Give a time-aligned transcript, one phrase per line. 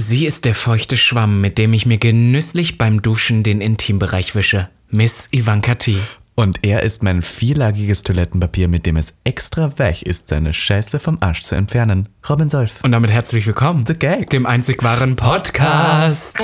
[0.00, 4.68] Sie ist der feuchte Schwamm, mit dem ich mir genüsslich beim Duschen den Intimbereich wische.
[4.90, 5.96] Miss Ivanka T.
[6.36, 11.18] Und er ist mein vierlagiges Toilettenpapier, mit dem es extra weich ist, seine Scheiße vom
[11.18, 12.08] Arsch zu entfernen.
[12.28, 12.78] Robin Solf.
[12.84, 14.30] Und damit herzlich willkommen The Gag.
[14.30, 16.38] dem einzig wahren Podcast.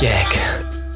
[0.00, 0.37] Gag.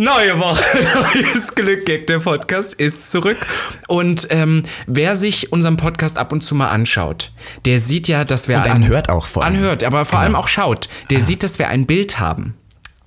[0.00, 0.62] Neue Woche,
[1.24, 3.36] neues Glück, Gag, der Podcast ist zurück.
[3.88, 7.32] Und ähm, wer sich unseren Podcast ab und zu mal anschaut,
[7.64, 9.56] der sieht ja, dass wir Und ein, anhört auch vor allem.
[9.56, 10.88] Anhört, aber vor allem auch schaut.
[11.10, 12.54] Der sieht, dass wir ein Bild haben.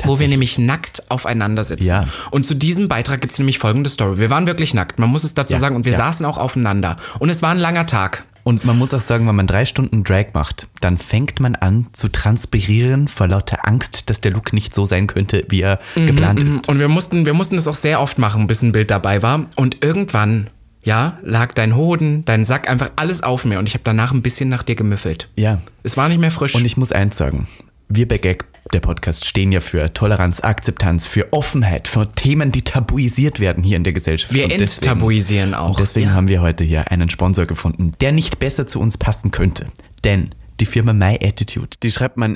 [0.03, 1.85] Wo wir nämlich nackt aufeinander sitzen.
[1.85, 2.07] Ja.
[2.29, 4.17] Und zu diesem Beitrag gibt es nämlich folgende Story.
[4.17, 5.97] Wir waren wirklich nackt, man muss es dazu Ja, sagen, und wir ja.
[5.97, 6.97] saßen auch aufeinander.
[7.19, 8.25] Und es war ein langer Tag.
[8.43, 11.87] Und man muss auch sagen, wenn man drei Stunden Drag macht, dann fängt man an
[11.93, 16.41] zu transpirieren vor lauter Angst, dass der Look nicht so sein könnte, wie er geplant
[16.41, 16.67] ist.
[16.67, 19.45] Und wir mussten, wir mussten das auch sehr oft machen, bis ein Bild dabei war.
[19.55, 20.49] Und irgendwann,
[20.83, 23.59] ja, lag dein Hoden, dein Sack, einfach alles auf mir.
[23.59, 25.29] Und ich habe danach ein bisschen nach dir gemüffelt.
[25.35, 25.61] Ja.
[25.83, 26.55] Es war nicht mehr frisch.
[26.55, 27.47] Und ich muss eins sagen.
[27.89, 32.61] Wir bei Gag, der Podcast, stehen ja für Toleranz, Akzeptanz, für Offenheit, für Themen, die
[32.63, 34.33] tabuisiert werden hier in der Gesellschaft.
[34.33, 35.71] wir Und deswegen- enttabuisieren auch.
[35.71, 39.31] Und deswegen haben wir heute hier einen Sponsor gefunden, der nicht besser zu uns passen
[39.31, 39.67] könnte.
[40.03, 42.35] Denn die Firma My Attitude, die schreibt man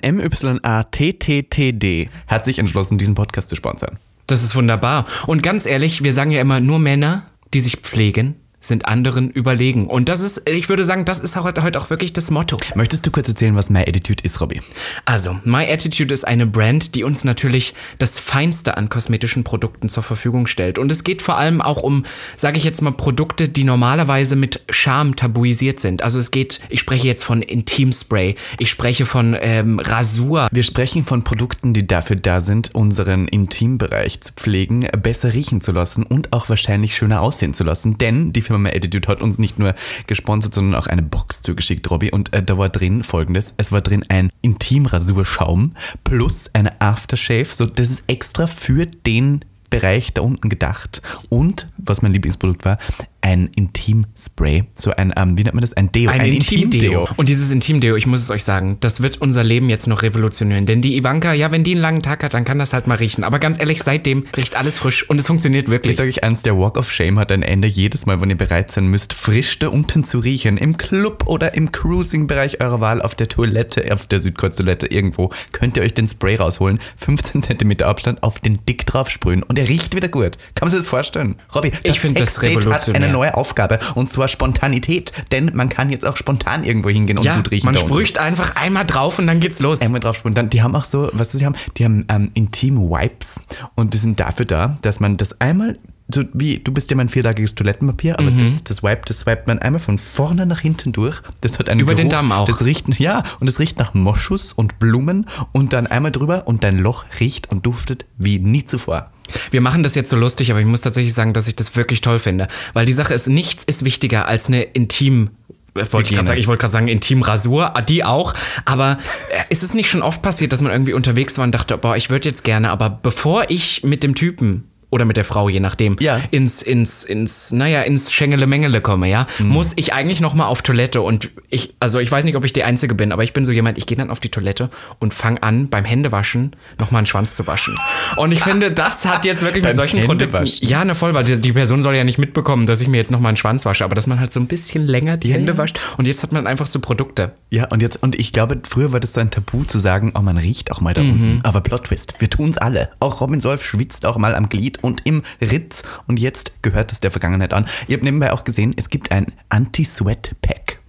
[0.95, 3.97] M-Y-A-T-T-T-D, hat sich entschlossen, diesen Podcast zu sponsern.
[4.27, 5.05] Das ist wunderbar.
[5.27, 8.35] Und ganz ehrlich, wir sagen ja immer, nur Männer, die sich pflegen,
[8.67, 9.87] sind anderen überlegen.
[9.87, 12.59] Und das ist, ich würde sagen, das ist heute, heute auch wirklich das Motto.
[12.75, 14.61] Möchtest du kurz erzählen, was My Attitude ist, Robby?
[15.05, 20.03] Also, My Attitude ist eine Brand, die uns natürlich das Feinste an kosmetischen Produkten zur
[20.03, 20.77] Verfügung stellt.
[20.77, 22.05] Und es geht vor allem auch um,
[22.35, 26.01] sage ich jetzt mal, Produkte, die normalerweise mit Scham tabuisiert sind.
[26.01, 30.47] Also es geht, ich spreche jetzt von Intimspray, ich spreche von ähm, Rasur.
[30.51, 35.71] Wir sprechen von Produkten, die dafür da sind, unseren Intimbereich zu pflegen, besser riechen zu
[35.71, 37.97] lassen und auch wahrscheinlich schöner aussehen zu lassen.
[37.97, 39.73] Denn die Firma My Attitude hat uns nicht nur
[40.07, 42.11] gesponsert, sondern auch eine Box zugeschickt, Robby.
[42.11, 45.73] Und äh, da war drin folgendes: Es war drin ein Intimrasurschaum
[46.03, 47.45] plus eine Aftershave.
[47.45, 51.01] So, das ist extra für den Bereich da unten gedacht.
[51.29, 52.77] Und, was mein Lieblingsprodukt war,
[53.25, 54.65] ein Intimspray.
[54.75, 55.73] So ein, ähm, wie nennt man das?
[55.73, 56.11] Ein Deo.
[56.11, 57.07] Ein, Intimdeo.
[57.15, 60.67] Und dieses Intimdeo, ich muss es euch sagen, das wird unser Leben jetzt noch revolutionieren.
[60.67, 62.95] Denn die Ivanka, ja, wenn die einen langen Tag hat, dann kann das halt mal
[62.97, 63.23] riechen.
[63.23, 65.95] Aber ganz ehrlich, seitdem riecht alles frisch und es funktioniert Ich wirklich.
[65.95, 68.71] sage euch eins, der Walk of Shame hat ein Ende jedes Mal, wenn ihr bereit
[68.71, 70.57] sein müsst, frisch da unten zu riechen.
[70.57, 75.77] Im Club oder im Cruising-Bereich eurer Wahl, auf der Toilette, auf der Südkreuz-Toilette irgendwo, könnt
[75.77, 79.67] ihr euch den Spray rausholen, 15 cm Abstand, auf den Dick drauf sprühen und er
[79.67, 80.37] riecht wieder gut.
[80.53, 81.37] Kann man sich das vorstellen?
[81.55, 83.14] Robby, Ich find das revolutionär.
[83.15, 87.37] Neue Aufgabe und zwar Spontanität, denn man kann jetzt auch spontan irgendwo hingehen und ja,
[87.37, 87.65] gut riechen.
[87.65, 89.81] man sprüht einfach einmal drauf und dann geht's los.
[89.81, 90.35] Einmal drauf sprühen.
[90.35, 93.39] Dann, die haben auch so, was sie haben, die haben ähm, Intim-Wipes
[93.75, 95.77] und die sind dafür da, dass man das einmal,
[96.07, 98.39] so wie, du bist ja mein vierlagiges Toilettenpapier, aber Mhm.
[98.39, 101.21] das das Wipe, das swipet man einmal von vorne nach hinten durch.
[101.41, 102.45] Das hat einen Über den Geruch, Damm auch.
[102.47, 106.63] Das riecht, ja, und es riecht nach Moschus und Blumen und dann einmal drüber und
[106.63, 109.09] dein Loch riecht und duftet wie nie zuvor.
[109.51, 112.01] Wir machen das jetzt so lustig, aber ich muss tatsächlich sagen, dass ich das wirklich
[112.01, 112.47] toll finde.
[112.73, 115.29] Weil die Sache ist, nichts ist wichtiger als eine Intim-
[115.75, 118.33] äh, wollte ich gerade sagen, ich wollte gerade sagen, Intimrasur, ah, die auch.
[118.63, 118.97] Aber
[119.29, 121.95] äh, ist es nicht schon oft passiert, dass man irgendwie unterwegs war und dachte, boah,
[121.97, 124.63] ich würde jetzt gerne, aber bevor ich mit dem Typen
[124.95, 126.21] oder mit der Frau, je nachdem, Ja.
[126.31, 129.47] ins, ins, ins, naja, ins Schengele-Mengele komme, ja, Mhm.
[129.49, 132.63] muss ich eigentlich nochmal auf Toilette und ich, also ich weiß nicht, ob ich die
[132.63, 134.69] Einzige bin, aber ich bin so jemand, ich gehe dann auf die Toilette
[134.99, 137.75] und fange an, beim Händewaschen nochmal einen Schwanz zu waschen.
[138.17, 140.67] Und ich finde, das hat jetzt wirklich mit solchen Produkten, Händewaschen?
[140.67, 143.11] ja, ne, voll, weil die, die Person soll ja nicht mitbekommen, dass ich mir jetzt
[143.11, 145.51] nochmal einen Schwanz wasche, aber dass man halt so ein bisschen länger die Ja, Hände
[145.53, 145.57] ja.
[145.57, 147.33] wascht und jetzt hat man einfach so Produkte.
[147.51, 150.21] Ja, und jetzt, und ich glaube, früher war das so ein Tabu zu sagen, oh,
[150.21, 151.09] man riecht auch mal da Mhm.
[151.11, 151.39] unten.
[151.43, 152.89] Aber Plot Twist, wir tun's alle.
[152.99, 155.83] Auch Robin Solf schwitzt auch mal am Glied und im Ritz.
[156.07, 157.65] Und jetzt gehört das der Vergangenheit an.
[157.87, 160.79] Ihr habt nebenbei auch gesehen, es gibt ein Anti-Sweat-Pack.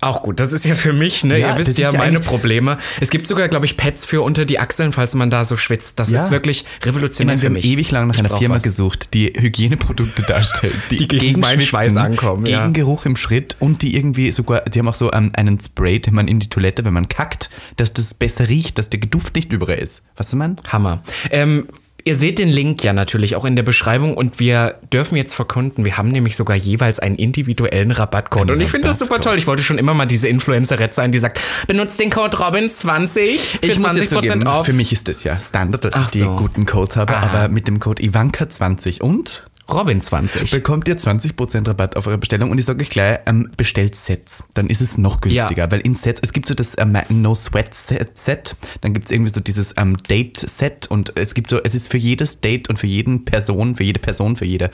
[0.00, 1.38] Auch gut, das ist ja für mich, ne?
[1.38, 2.76] Ja, Ihr wisst ja meine Probleme.
[3.00, 5.98] Es gibt sogar, glaube ich, Pads für unter die Achseln, falls man da so schwitzt.
[5.98, 6.22] Das Ja.
[6.22, 7.64] ist wirklich Ich revolutionär meine, wir für haben mich.
[7.64, 8.64] ewig lang nach Ich einer Firma was.
[8.64, 12.74] gesucht, die Hygieneprodukte darstellt, die, Die gegen meinen Schwitzen, Schweiß ankommen, Gegen.
[12.74, 16.12] Geruch im Schritt und die irgendwie sogar, die haben auch so ähm, einen Spray, den
[16.14, 17.48] man in die Toilette, wenn man kackt,
[17.78, 20.02] dass das besser riecht, dass der Geduft nicht überall ist.
[20.18, 20.70] Was du meinst?
[20.70, 21.02] Hammer.
[21.30, 21.66] Ähm,
[22.06, 25.86] Ihr seht den Link ja natürlich auch in der Beschreibung und wir dürfen jetzt verkunden,
[25.86, 28.50] wir haben nämlich sogar jeweils einen individuellen Rabattcode.
[28.50, 29.38] Und ich finde das super toll.
[29.38, 33.66] Ich wollte schon immer mal diese Influencerette sein, die sagt, benutzt den Code Robin20 für
[33.66, 34.66] Ich muss 20% jetzt zugeben, off.
[34.66, 36.36] für mich ist das ja Standard, dass Ach ich die so.
[36.36, 37.26] guten Codes habe, Aha.
[37.26, 40.50] aber mit dem Code Ivanka20 und Robin20.
[40.50, 44.44] bekommt ihr 20% Rabatt auf eure Bestellung und ich sage euch gleich, ähm, bestellt Sets,
[44.54, 45.70] dann ist es noch günstiger, Ja.
[45.70, 49.12] weil in Sets, es gibt so das ähm, No Sweat Set, Set dann gibt es
[49.12, 52.68] irgendwie so dieses ähm, Date Set und es gibt so, es ist für jedes Date
[52.68, 54.70] und für jeden Person, für jede Person, für jede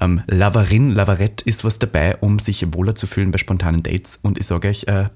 [0.00, 4.38] ähm, Loverin, Loverette ist was dabei, um sich wohler zu fühlen bei spontanen Dates und
[4.38, 5.06] ich sage euch, äh,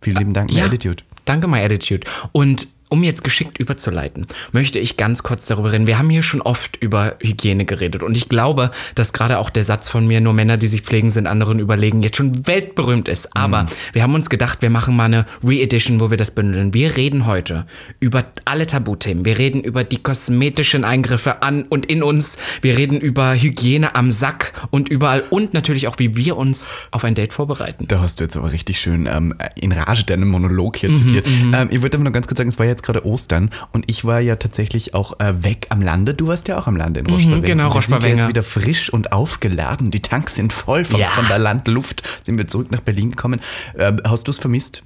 [0.00, 1.02] vielen lieben Dank, My Attitude.
[1.26, 2.06] Danke, My Attitude.
[2.32, 5.86] Und um jetzt geschickt überzuleiten, möchte ich ganz kurz darüber reden.
[5.86, 9.64] Wir haben hier schon oft über Hygiene geredet und ich glaube, dass gerade auch der
[9.64, 13.36] Satz von mir, nur Männer, die sich pflegen, sind anderen überlegen, jetzt schon weltberühmt ist.
[13.36, 16.74] Aber wir haben uns gedacht, wir machen mal eine Re-Edition, wo wir das bündeln.
[16.74, 17.66] Wir reden heute
[18.00, 19.24] über alle Tabuthemen.
[19.24, 22.38] Wir reden über die kosmetischen Eingriffe an und in uns.
[22.60, 27.04] Wir reden über Hygiene am Sack und überall und natürlich auch, wie wir uns auf
[27.04, 27.86] ein Date vorbereiten.
[27.86, 31.26] Da hast du jetzt aber richtig schön ähm, in Rage deinen Monolog Mhm, hier zitiert.
[31.52, 34.04] Ähm, ich wollte aber noch ganz kurz sagen, es war jetzt gerade Ostern und ich
[34.04, 36.14] war ja tatsächlich auch äh, weg am Lande.
[36.14, 37.42] Du warst ja auch am Lande in Rochberwengen.
[37.42, 39.90] genau, Wir sind ja jetzt wieder frisch und aufgeladen.
[39.90, 41.08] Die Tanks sind voll von, Ja.
[41.08, 42.02] von der Landluft.
[42.24, 43.40] Sind wir zurück nach Berlin gekommen.
[43.78, 44.82] Ähm, hast du es vermisst?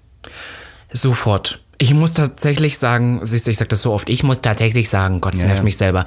[0.93, 1.61] Sofort.
[1.79, 5.20] Ich muss tatsächlich sagen, siehst du, ich sage das so oft, ich muss tatsächlich sagen,
[5.20, 5.64] Gott, das Ja, nervt ja.
[5.64, 6.05] mich selber.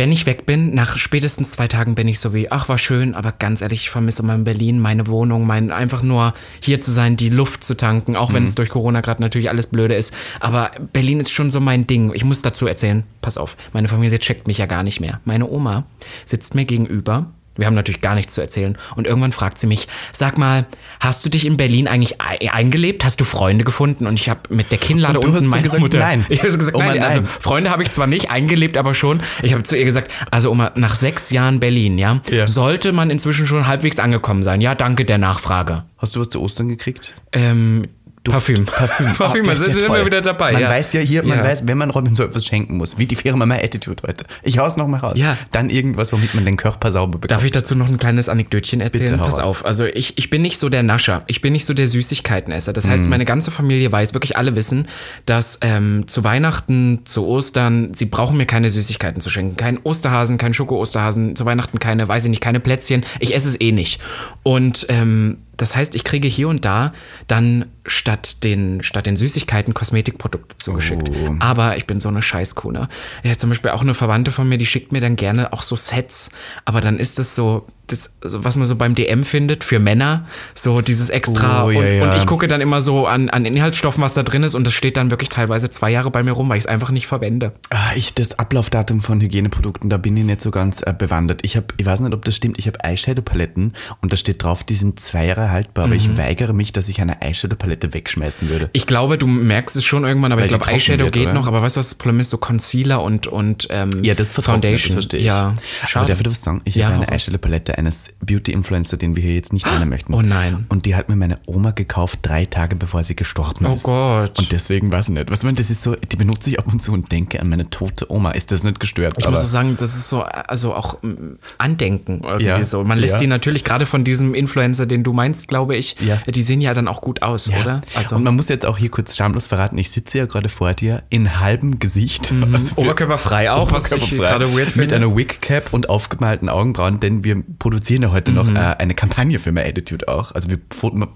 [0.00, 3.14] Wenn ich weg bin, nach spätestens zwei Tagen bin ich so wie, ach, war schön,
[3.14, 6.32] aber ganz ehrlich, ich vermisse mein Berlin, meine Wohnung, mein einfach nur
[6.62, 8.34] hier zu sein, die Luft zu tanken, auch Mhm.
[8.34, 10.14] wenn es durch Corona gerade natürlich alles blöde ist.
[10.40, 12.12] Aber Berlin ist schon so mein Ding.
[12.14, 15.20] Ich muss dazu erzählen, pass auf, meine Familie checkt mich ja gar nicht mehr.
[15.26, 15.84] Meine Oma
[16.24, 17.26] sitzt mir gegenüber.
[17.60, 18.76] Wir haben natürlich gar nichts zu erzählen.
[18.96, 20.66] Und irgendwann fragt sie mich, sag mal,
[20.98, 23.04] hast du dich in Berlin eigentlich ei- eingelebt?
[23.04, 24.06] Hast du Freunde gefunden?
[24.06, 25.98] Und ich habe mit der Kinnlade Und unten meine gesagt, Mutter.
[25.98, 26.26] nein.
[26.30, 27.02] Ich habe so gesagt, Oma, nein.
[27.02, 27.22] Also.
[27.40, 29.20] Freunde habe ich zwar nicht eingelebt, aber schon.
[29.42, 32.46] Ich habe zu ihr gesagt, also Oma, nach sechs Jahren Berlin, ja, Ja.
[32.46, 34.60] sollte man inzwischen schon halbwegs angekommen sein.
[34.60, 35.84] Ja, danke der Nachfrage.
[35.98, 37.14] Hast du was zu Ostern gekriegt?
[37.32, 37.86] Ähm,
[38.22, 38.66] Parfüm.
[38.66, 39.12] Parfüm.
[39.18, 40.52] Parfüm, das ist sind ja wir wieder dabei.
[40.52, 40.68] Man ja.
[40.68, 41.44] weiß ja hier, man Ja.
[41.44, 44.24] weiß, wenn man Robin so etwas schenken muss, wie die Firma My Attitude heute.
[44.42, 45.14] Ich hau's noch mal raus.
[45.16, 45.38] Ja.
[45.52, 47.30] Dann irgendwas, womit man den Körper sauber bekommt.
[47.30, 49.06] Darf ich dazu noch ein kleines Anekdötchen erzählen?
[49.12, 49.64] Bitte, Pass auf.
[49.64, 51.22] Also ich, ich bin nicht so der Nascher.
[51.28, 52.72] Ich bin nicht so der Süßigkeitenesser.
[52.74, 54.86] Das heißt, meine ganze Familie weiß, wirklich alle wissen,
[55.24, 59.56] dass ähm, zu Weihnachten, zu Ostern, sie brauchen mir keine Süßigkeiten zu schenken.
[59.56, 63.04] Kein Osterhasen, kein Schoko-Osterhasen, zu Weihnachten keine, weiß ich nicht, keine Plätzchen.
[63.18, 64.00] Ich esse es eh nicht.
[64.42, 66.92] Und ähm, das heißt, ich kriege hier und da
[67.26, 71.10] dann statt den, statt den Süßigkeiten Kosmetikprodukte zugeschickt.
[71.10, 71.36] Oh.
[71.40, 72.70] Aber ich bin so eine Scheißkuh.
[72.70, 72.88] Ja,
[73.36, 76.30] zum Beispiel auch eine Verwandte von mir, die schickt mir dann gerne auch so Sets.
[76.64, 80.26] Aber dann ist das so, das, so was man so beim DM findet für Männer,
[80.54, 81.64] so dieses extra.
[81.64, 82.10] Oh, ja, und, ja.
[82.12, 84.54] und ich gucke dann immer so an, an Inhaltsstoffen, was da drin ist.
[84.54, 86.90] Und das steht dann wirklich teilweise zwei Jahre bei mir rum, weil ich es einfach
[86.90, 87.52] nicht verwende.
[87.70, 91.40] Ah, ich, das Ablaufdatum von Hygieneprodukten, da bin ich nicht so ganz äh, bewandert.
[91.42, 92.58] Ich, hab, ich weiß nicht, ob das stimmt.
[92.58, 96.00] Ich habe Eyeshadow-Paletten und da steht drauf, die sind zwei Jahre haltbar, aber Mhm.
[96.00, 98.70] ich weigere mich, dass ich eine Eyeshadow-Palette wegschmeißen würde.
[98.72, 101.34] Ich glaube, du merkst es schon irgendwann, aber Weil ich glaube, Eyeshadow wird, geht oder?
[101.34, 101.46] noch.
[101.46, 102.30] Aber weißt du, was das Problem ist?
[102.30, 104.92] So Concealer und, und ähm, Ja, das mir, das Foundation.
[104.94, 105.26] verstehe ich.
[105.26, 105.54] Ja,
[105.94, 106.60] Aber darf ich dir was sagen?
[106.64, 107.08] Ich Ja, habe eine.
[107.10, 110.14] Eyeshadow-Palette eines Beauty-Influencer, den wir hier jetzt nicht nennen möchten.
[110.14, 110.66] Oh nein.
[110.68, 113.82] Und die hat mir meine Oma gekauft, drei Tage bevor sie gestorben Oh ist.
[113.82, 114.38] Gott.
[114.38, 115.30] Und deswegen weiß ich nicht.
[115.30, 117.68] Was man, das ist so, die benutze ich ab und zu und denke an meine
[117.68, 118.30] tote Oma.
[118.32, 119.14] Ist das nicht gestört?
[119.18, 122.84] Ich muss so sagen, das ist so, also auch mm, Andenken irgendwie Ja, so.
[122.84, 123.20] Man lässt ja.
[123.20, 126.16] die natürlich gerade von diesem Influencer, den du meinst, glaube ich, Ja.
[126.28, 127.60] die sehen ja dann auch gut aus, Ja.
[127.60, 127.80] oder?
[127.94, 130.72] Also und man muss jetzt auch hier kurz schamlos verraten, ich sitze ja gerade vor
[130.74, 132.32] dir in halbem Gesicht.
[132.52, 134.80] Also für- oberkörperfrei auch, was ich Oberkörperfrei, gerade weird finde.
[134.80, 138.36] Mit einer Wig-Cap und aufgemalten Augenbrauen, denn wir produzieren ja heute Mhm.
[138.36, 140.32] noch äh, eine Kampagne für My Attitude auch.
[140.32, 140.58] Also wir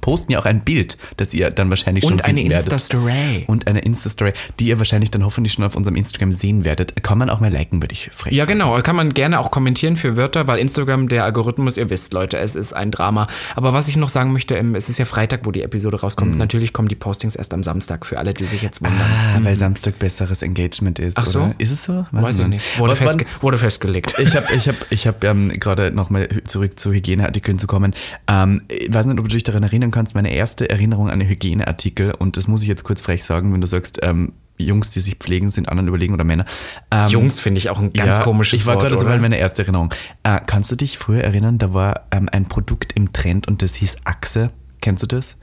[0.01, 2.43] posten ja auch ein Bild, das ihr dann wahrscheinlich schon und eine.
[2.43, 3.45] Insta-Story.
[3.49, 7.03] Und eine Insta-Story, die ihr wahrscheinlich dann hoffentlich schon auf unserem Instagram sehen werdet.
[7.03, 8.59] Kann man auch mal liken, würde ich frech Ja, sagen.
[8.59, 8.81] genau.
[8.83, 12.55] Kann man gerne auch kommentieren für Wörter, weil Instagram, der Algorithmus, ihr wisst, Leute, es
[12.55, 13.27] ist ein Drama.
[13.57, 16.33] Aber was ich noch sagen möchte, ähm, es ist ja Freitag, wo die Episode rauskommt.
[16.33, 16.39] Mhm.
[16.39, 19.01] Natürlich kommen die Postings erst am Samstag, für alle, die sich jetzt wundern.
[19.01, 21.17] Ah, weil Samstag besseres Engagement ist.
[21.17, 21.41] Ach so?
[21.41, 21.55] Oder?
[21.59, 22.07] Ist es so?
[22.13, 22.79] Weiß ich nicht.
[22.79, 24.15] Wurde, festge wurde festgelegt.
[24.19, 27.95] Ich habe ich hab, ich hab, ähm, gerade nochmal zurück zu Hygieneartikeln zu kommen.
[28.29, 32.13] Ähm, ich weiß nicht, ob du dich daran erinnern kannst, meine erste Erinnerung an Hygieneartikel,
[32.13, 35.17] und das muss ich jetzt kurz frech sagen, wenn du sagst, ähm, Jungs, die sich
[35.17, 36.45] pflegen, sind anderen überlegen oder Männer.
[36.91, 39.11] Ähm, Jungs finde ich auch ein ganz ja, komisches Ich war Wort, gerade so oder?
[39.11, 39.93] weil meine erste Erinnerung.
[40.23, 43.75] Äh, kannst du dich früher erinnern, da war ähm, ein Produkt im Trend und das
[43.75, 44.51] hieß Axe.
[44.81, 45.37] Kennst du das?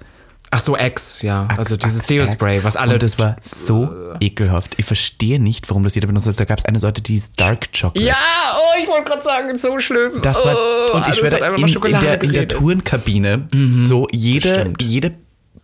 [0.54, 1.44] Ach so, Axe, ja.
[1.44, 2.96] Axe, also dieses Deo-Spray, was alle...
[2.96, 3.90] Und das war so
[4.20, 4.74] ekelhaft.
[4.78, 6.28] Ich verstehe nicht, warum das jeder benutzt.
[6.28, 8.06] Also Da gab es eine Sorte, die hieß Dark Chocolate.
[8.06, 8.18] ja,
[8.58, 10.22] oh, ich wollte gerade sagen, so schlimm.
[10.22, 12.48] Das war, oh, und ich hat einfach in, in, Schokolade der, in der.
[12.50, 13.48] Tourenkabine
[13.84, 15.14] so jede, jede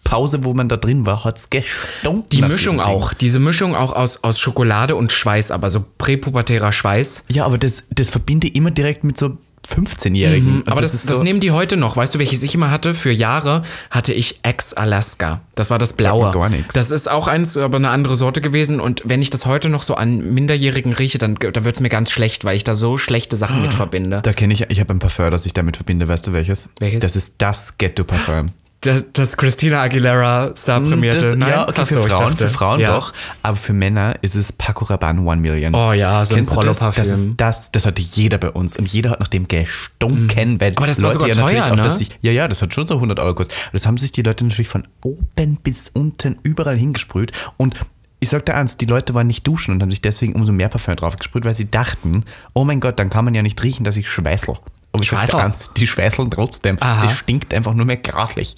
[0.06, 2.30] Pause, wo man da drin war, hat es gestunken.
[2.32, 3.14] Die Mischung auch.
[3.14, 7.26] Diese Mischung auch aus, aus Schokolade und Schweiß, aber so präpubertärer Schweiß.
[7.28, 10.48] Ja, aber das, das verbinde ich immer direkt mit so 15-Jährigen.
[10.48, 11.98] Und Mhm, Aber das, ist das so, nehmen die heute noch.
[11.98, 12.94] Weißt du, welches ich immer hatte?
[12.96, 15.42] Für Jahre hatte ich Ex-Alaska.
[15.56, 16.32] Das war das Blaue.
[16.32, 16.74] gar nichts.
[16.74, 18.80] Das ist auch eins, aber eine andere Sorte gewesen.
[18.80, 21.90] Und wenn ich das heute noch so an Minderjährigen rieche, dann, dann wird es mir
[21.90, 24.22] ganz schlecht, weil ich da so schlechte Sachen mit verbinde.
[24.22, 26.08] Da kenne ich, ich habe ein Parfum, das ich damit verbinde.
[26.08, 26.70] Weißt du welches?
[26.80, 27.00] Welches?
[27.02, 28.48] Das ist das Ghetto-Parfum.
[28.82, 31.20] Das, das Christina Aguilera Star prämierte.
[31.20, 31.50] Das, Nein?
[31.50, 32.96] ja, okay, Ach für Frauen, dachte, für Frauen ja.
[32.96, 33.12] doch.
[33.42, 35.74] Aber für Männer ist es Paco Rabanne One Million.
[35.74, 36.80] Oh ja, so ein Kennst du das?
[36.80, 38.76] Das, ist das, das hatte jeder bei uns.
[38.76, 40.60] Und jeder hat nach dem gestunken.
[40.60, 40.78] Weil Mhm.
[40.78, 41.98] Aber das war sogar natürlich teuer, auch, ne?
[41.98, 43.58] sich, Ja, ja, das hat schon so 100 Euro gekostet.
[43.74, 47.32] Das haben sich die Leute natürlich von oben bis unten überall hingesprüht.
[47.58, 47.76] Und
[48.20, 50.70] ich sag dir ernst, die Leute waren nicht duschen und haben sich deswegen umso mehr
[50.70, 53.84] Parfum drauf gesprüht, weil sie dachten, oh mein Gott, dann kann man ja nicht riechen,
[53.84, 54.58] dass ich schweißel.
[54.94, 55.40] Aber ich Schweißel?
[55.40, 56.78] ernst, die schweißeln trotzdem.
[56.80, 57.04] Aha.
[57.04, 58.56] Das stinkt einfach nur mehr graslich.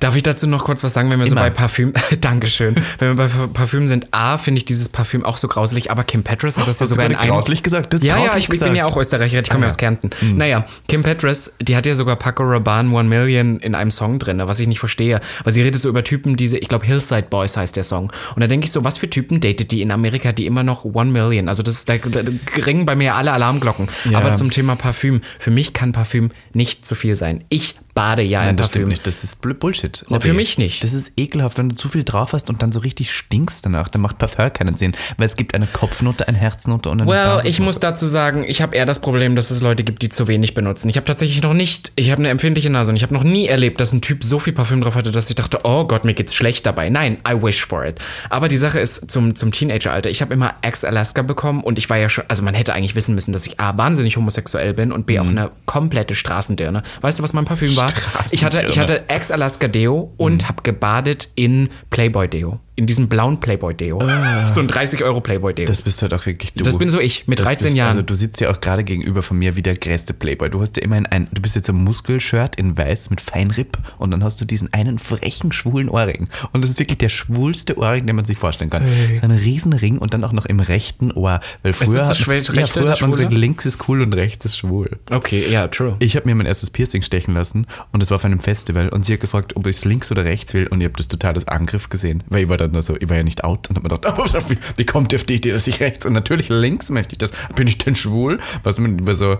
[0.00, 1.42] Darf ich dazu noch kurz was sagen, wenn wir so Immer.
[1.42, 5.48] bei Parfüm, Dankeschön, wenn wir bei Parfüm sind, A, finde ich dieses Parfüm auch so
[5.48, 7.30] grauselig, aber Kim Petras hat das ja sogar in einem...
[7.30, 7.92] grauslich gesagt?
[7.92, 10.10] Das ja, ja, grauslich ich, ich bin ja auch Österreicher, ich komme ja aus Kärnten.
[10.34, 14.42] Naja, Kim Petras, die hat ja sogar Paco Rabanne One Million in einem Song drin,
[14.44, 17.56] was ich nicht verstehe, weil sie redet so über Typen, diese, ich glaube Hillside Boys
[17.56, 18.12] heißt der Song.
[18.34, 20.84] Und da denke ich so, was für Typen datet die in Amerika, die immer noch
[20.84, 22.20] One Million, also das, da, da
[22.66, 23.88] ringen bei mir alle Alarmglocken.
[24.10, 24.18] Ja.
[24.18, 27.44] Aber zum Thema Parfüm, für mich kann Parfüm nicht zu viel sein.
[27.48, 28.88] Ich bade ja Nein, in das Parfüm.
[28.88, 29.04] nicht.
[29.08, 30.04] Das ist Bullshit.
[30.08, 30.84] Na, für mich nicht.
[30.84, 33.88] Das ist ekelhaft, wenn du zu viel drauf hast und dann so richtig stinkst danach.
[33.88, 34.94] Dann macht Parfum keinen Sinn.
[35.16, 38.62] Weil es gibt eine Kopfnote, eine Herznote und eine Well, ich muss dazu sagen, ich
[38.62, 40.88] habe eher das Problem, dass es Leute gibt, die zu wenig benutzen.
[40.88, 43.48] Ich habe tatsächlich noch nicht, ich habe eine empfindliche Nase und ich habe noch nie
[43.48, 46.14] erlebt, dass ein Typ so viel Parfüm drauf hatte, dass ich dachte, oh Gott, mir
[46.14, 46.90] geht's schlecht dabei.
[46.90, 47.98] Nein, I wish for it.
[48.30, 50.08] Aber die Sache ist zum, zum Teenageralter.
[50.08, 53.16] Ich habe immer Ex-Alaska bekommen und ich war ja schon, also man hätte eigentlich wissen
[53.16, 56.84] müssen, dass ich A, wahnsinnig homosexuell bin und B, auch eine komplette Straßendirne.
[57.00, 57.87] Weißt du, was mein Parfüm war?
[58.30, 62.60] Ich hatte, ich hatte Ex-Alaska Deo und habe gebadet in Playboy Deo.
[62.78, 63.98] In diesem blauen Playboy Deo.
[64.46, 65.66] So ein 30 Euro Playboy Deo.
[65.66, 66.62] Das bist halt auch wirklich du.
[66.64, 67.88] Das bin so ich, mit Das 13 bist, Jahren.
[67.90, 70.48] Also du sitzt ja auch gerade gegenüber von mir wie der größte Playboy.
[70.48, 74.12] Du hast ja immerhin ein, du bist jetzt ein Muskelshirt in weiß mit Feinripp und
[74.12, 76.28] dann hast du diesen einen frechen, schwulen Ohrring.
[76.52, 78.84] Und das ist wirklich der schwulste Ohrring, den man sich vorstellen kann.
[79.16, 81.40] So ein Riesenring und dann auch noch im rechten Ohr.
[81.64, 84.12] Weil früher, das hat, schwul- ja, rechte, früher hat man gesagt, links ist cool und
[84.14, 84.98] rechts ist schwul.
[85.10, 85.96] Okay, ja, true.
[85.98, 89.04] Ich habe mir mein erstes Piercing stechen lassen und es war auf einem Festival und
[89.04, 91.34] sie hat gefragt, ob ich es links oder rechts will und ich habe das total
[91.34, 93.76] als Angriff gesehen, weil ich war dann nur so, ich war ja nicht out und
[93.76, 96.48] habe mir gedacht, wie, wie kommt ihr auf die Idee, dass ich rechts und natürlich
[96.48, 97.30] links möchte ich das.
[97.54, 98.38] Bin ich denn schwul?
[98.62, 99.38] Was, mit- war so,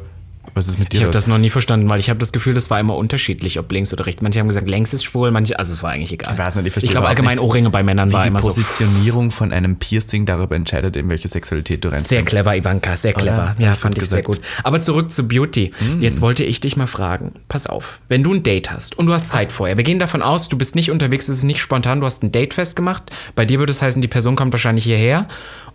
[0.55, 0.97] was ist mit dir?
[0.99, 3.59] Ich habe das noch nie verstanden, weil ich habe das Gefühl, das war immer unterschiedlich,
[3.59, 4.23] ob links oder rechts.
[4.23, 6.33] Manche haben gesagt, längs ist schwul, manche, also es war eigentlich egal.
[6.33, 9.53] Ich nicht, ich verstehe glaube allgemein Ohrringe bei Männern war die immer so Positionierung von
[9.53, 12.09] einem Piercing darüber entscheidet, in welche Sexualität du reinkommst.
[12.09, 13.55] sehr clever, Ivanka, sehr clever.
[13.59, 14.39] ja, Ja, hab fand ich sehr gesagt.
[14.39, 14.47] gut.
[14.65, 15.73] Aber zurück zu Beauty.
[16.01, 19.13] Jetzt wollte ich dich mal fragen, pass auf, wenn du ein Date hast und du
[19.13, 22.01] hast Zeit vorher, wir gehen davon aus, du bist nicht unterwegs, es ist nicht spontan,
[22.01, 25.27] du hast ein Date festgemacht, bei dir würde es heißen, die Person kommt wahrscheinlich hierher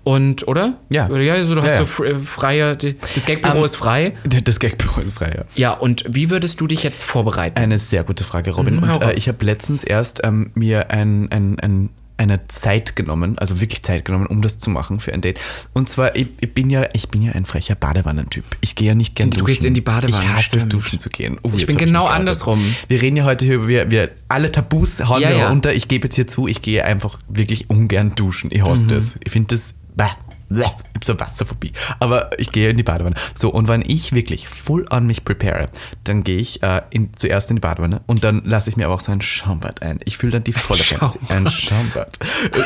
[0.03, 0.73] und, oder?
[0.89, 1.09] Ja.
[1.09, 1.85] Ja, also du Ja, hast ja.
[1.85, 4.13] so fr- freie, die- das Gagbüro Ähm, ist frei.
[4.43, 5.43] Das Gagbüro ist frei, ja.
[5.55, 7.57] Ja, und wie würdest du dich jetzt vorbereiten?
[7.59, 8.77] Eine sehr gute Frage, Robin.
[8.77, 13.37] Mhm, und äh, ich habe letztens erst ähm, mir ein, ein, ein, eine Zeit genommen,
[13.39, 15.39] also wirklich Zeit genommen, um das zu machen für ein Date.
[15.73, 18.45] Und zwar, ich, ich bin ja, ich bin ja ein frecher Badewannentyp.
[18.61, 19.47] Ich gehe ja nicht gern Du duschen.
[19.47, 21.39] gehst in die Badewanne, Ich hasse es, duschen zu gehen.
[21.41, 22.19] Oh, Ich bin genau geoutet.
[22.19, 22.75] andersrum.
[22.87, 25.49] Wir reden ja heute über, wir, wir alle Tabus hauen Ja, wir ja.
[25.49, 25.73] runter.
[25.73, 28.51] Ich gebe jetzt hier zu, ich gehe einfach wirklich ungern duschen.
[28.53, 28.67] Ich Mhm.
[28.67, 29.15] hasse das.
[29.23, 30.05] Ich finde das, bäh,
[30.49, 30.63] bäh,
[31.09, 31.71] habe so Wasserphobie.
[31.99, 33.15] Aber ich gehe in die Badewanne.
[33.33, 35.69] So, und wenn ich wirklich full on mich prepare,
[36.03, 38.95] dann gehe ich äh, in, zuerst in die Badewanne und dann lasse ich mir aber
[38.95, 39.99] auch so ein Schaumbad ein.
[40.05, 41.19] Ich fühle dann die volle Fantasy.
[41.29, 42.19] Ein Schaumbad.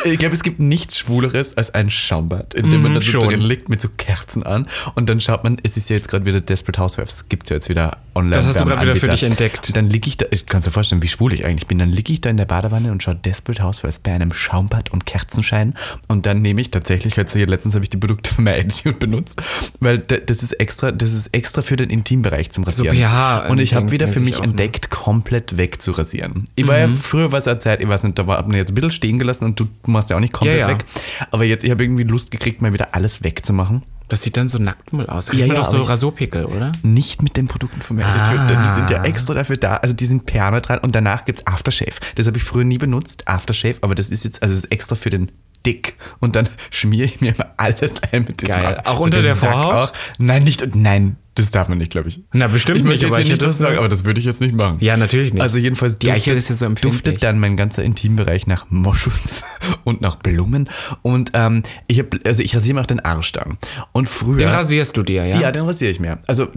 [0.05, 3.41] Ich glaube, es gibt nichts Schwuleres als ein Schaumbad, in dem man da so drin
[3.41, 6.41] liegt mit so Kerzen an und dann schaut man, es ist ja jetzt gerade wieder
[6.41, 8.35] Desperate Housewives, gibt es ja jetzt wieder online.
[8.35, 9.67] Das hast du gerade wieder für dich entdeckt.
[9.67, 11.77] Und dann liege ich da, ich kann dir vorstellen, wie schwul ich eigentlich bin.
[11.77, 15.05] Dann liege ich da in der Badewanne und schaue Desperate Housewives bei einem Schaumbad und
[15.05, 15.75] Kerzenschein.
[16.07, 19.41] Und dann nehme ich tatsächlich, letztens habe ich die Produkte von My Attitude benutzt,
[19.79, 22.95] weil da- das ist extra, das ist extra für den Intimbereich zum Rasieren.
[22.95, 24.47] pH und ich habe wieder für mich auch, ne?
[24.47, 26.45] entdeckt, komplett wegzurasieren.
[26.55, 28.75] Ich war ja früher was eine Zeit, ich weiß nicht, da war mir jetzt ein
[28.75, 30.77] bisschen stehen gelassen und du machst ja auch nicht komplett Ja, ja.
[30.77, 30.85] weg.
[31.31, 33.83] Aber jetzt, ich habe irgendwie Lust gekriegt, mal wieder alles wegzumachen.
[34.09, 35.27] Das sieht dann so Nacktmull aus.
[35.27, 36.71] Kriegt Ja, man ja, doch so Rasurpickel, oder?
[36.81, 38.47] Nicht mit den Produkten von Attitude, Ah.
[38.47, 39.75] denn die sind ja extra dafür da.
[39.77, 41.91] Also die sind pH-neutral und danach gibt es Aftershave.
[42.15, 44.95] Das habe ich früher nie benutzt, Aftershave, aber das ist jetzt, also das ist extra
[44.95, 45.29] für den
[45.67, 45.95] Dick.
[46.19, 48.75] Und dann schmiere ich mir immer alles ein mit diesem Geil.
[48.77, 49.89] Ab- Auch unter den der Sack Vorhaut?
[49.89, 49.93] Auch.
[50.17, 52.21] Nein, nicht, nein, das darf man nicht, glaube ich.
[52.33, 54.41] Na, bestimmt ich nicht, jetzt aber ich nicht das sagen, aber das würde ich jetzt
[54.41, 54.77] nicht machen.
[54.79, 55.41] Ja, natürlich nicht.
[55.43, 57.03] Also jedenfalls Die Eichel ist ja so empfindlich.
[57.03, 59.43] duftet dann mein ganzer Intimbereich nach Moschus
[59.83, 60.67] und nach Blumen.
[61.03, 63.57] Und ähm, ich habe, also ich rasiere mir auch den Arsch dann.
[63.91, 64.37] Und früher.
[64.39, 65.39] Den rasierst du dir, ja?
[65.39, 66.17] Ja, den rasiere ich mir.
[66.25, 66.47] Also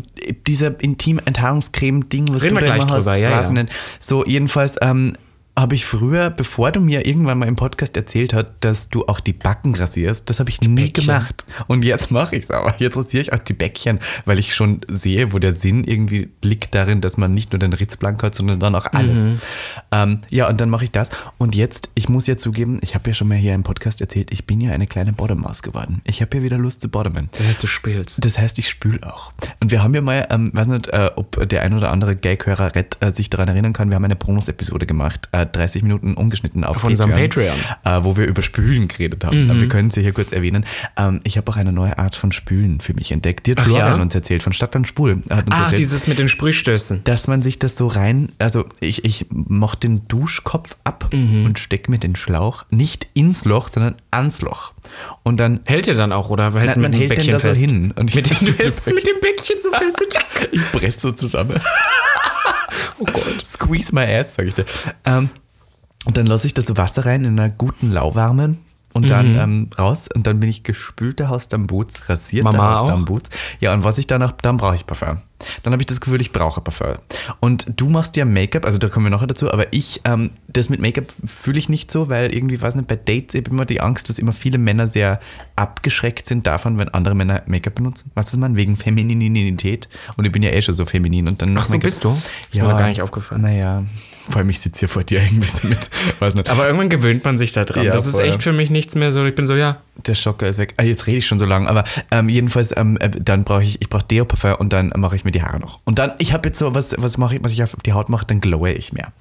[0.47, 3.51] dieser Intim-Enthaarungscreme-Ding, was Reden du da immer hast, drüber, ja, ja.
[3.51, 3.69] nennen.
[3.99, 5.15] So, jedenfalls, ähm,
[5.59, 9.21] habe ich früher, bevor du mir irgendwann mal im Podcast erzählt hast, dass du auch
[9.21, 11.07] die Backen rasierst, das habe ich nie Bäckchen.
[11.07, 11.45] gemacht.
[11.67, 12.75] Und jetzt mache ich es aber.
[12.79, 16.75] Jetzt rasiere ich auch die Bäckchen, weil ich schon sehe, wo der Sinn irgendwie liegt
[16.75, 19.33] darin, dass man nicht nur den Ritz blank hat, sondern dann auch alles.
[19.93, 21.11] Ähm, ja, und dann mache ich das.
[21.37, 24.33] Und jetzt, ich muss ja zugeben, ich habe ja schon mal hier im Podcast erzählt,
[24.33, 26.01] ich bin ja eine kleine Bottom-Maus geworden.
[26.05, 27.29] Ich habe ja wieder Lust zu bottomen.
[27.33, 28.25] Das heißt, du spielst.
[28.25, 29.33] Das heißt, ich spül auch.
[29.61, 32.73] Und wir haben ja mal, ähm, weiß nicht, äh, ob der ein oder andere Gag-Hörer
[32.77, 36.77] äh, sich daran erinnern kann, wir haben eine Bonus-Episode gemacht, äh, 30 Minuten umgeschnitten auf,
[36.77, 37.57] Auf unserem Patreon.
[37.85, 39.45] Äh, wo wir über Spülen geredet haben.
[39.45, 39.51] Mhm.
[39.51, 40.65] Äh, Wir können sie hier kurz erwähnen.
[40.97, 43.47] Ähm, ich habe auch eine neue Art von Spülen für mich entdeckt.
[43.47, 44.03] Die hat Ach Florian ja?
[44.03, 45.23] uns erzählt, von Stadtland Spul.
[45.29, 47.05] Er Hat uns Ah, erzählt, dieses mit den Sprühstößen.
[47.05, 51.45] dass man sich das so rein, also ich, ich mach den Duschkopf ab Mhm.
[51.47, 54.73] und steck mir den Schlauch nicht ins Loch, sondern ans Loch.
[55.23, 57.93] Und dann Hält ihr dann auch, oder Nein, mit man hält den da so hin.
[57.97, 60.05] Und ich mit, dem, du hältst mit dem Bäckchen so fest.
[60.53, 61.61] Ich presse so zusammen.
[62.99, 63.45] oh Gott.
[63.45, 64.65] Squeeze my ass, sag ich dir.
[65.05, 65.31] Ähm,
[66.07, 68.59] und dann lasse ich da so Wasser rein in einer guten lauwarmen
[68.93, 69.39] und dann Mhm.
[69.39, 73.05] ähm, raus und dann bin ich gespülter Haus Boots, rasierter Mama Haus auch?
[73.05, 73.31] Boots.
[73.61, 75.19] Ja, und was ich danach, dann brauche ich Parfum.
[75.63, 76.97] Dann habe ich das Gefühl, ich brauche Parfum.
[77.39, 80.69] Und du machst ja Make-up, also da kommen wir noch dazu, aber ich, ähm, das
[80.71, 83.81] mit Make-up fühle ich nicht so, weil irgendwie, weiß nicht, bei Dates eben immer die
[83.81, 85.21] Angst, dass immer viele Männer sehr
[85.61, 88.11] abgeschreckt sind davon, wenn andere Männer Make-up benutzen.
[88.15, 88.57] Was ist man?
[88.57, 89.89] Wegen Femininität.
[90.17, 92.17] Und ich bin ja eh schon so feminin und dann noch Ach so, bist du?
[92.51, 93.43] Ist mir gar nicht aufgefallen.
[93.43, 93.85] Naja,
[94.29, 96.49] vor allem ich sitze hier vor dir irgendwie so mit, weiß nicht.
[96.49, 97.85] Aber irgendwann gewöhnt man sich da dran.
[97.85, 99.25] Ja, das ist echt für mich nichts mehr so.
[99.25, 99.77] Ich bin so, ja,
[100.07, 100.75] Der Schocker ist weg.
[100.79, 103.81] Ah, jetzt rede ich schon so lange, aber ähm, jedenfalls, ähm, äh, dann brauche ich,
[103.83, 105.81] ich brauche Deo Parfum und dann mache ich mir die Haare noch.
[105.85, 108.09] Und dann, ich habe jetzt so, was, was mache ich, was ich auf die Haut
[108.09, 109.13] mache, dann glowe ich mehr.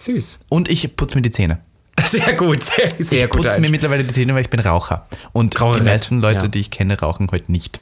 [0.00, 0.40] süß.
[0.48, 1.60] Und ich putze mir die Zähne.
[2.04, 3.42] Sehr gut, sehr, sehr ich gut.
[3.42, 5.06] putze mir mittlerweile die Zähne, weil ich bin Raucher.
[5.32, 6.48] Und Raucherett, die meisten Leute, ja.
[6.48, 7.80] die ich kenne, rauchen heute nicht.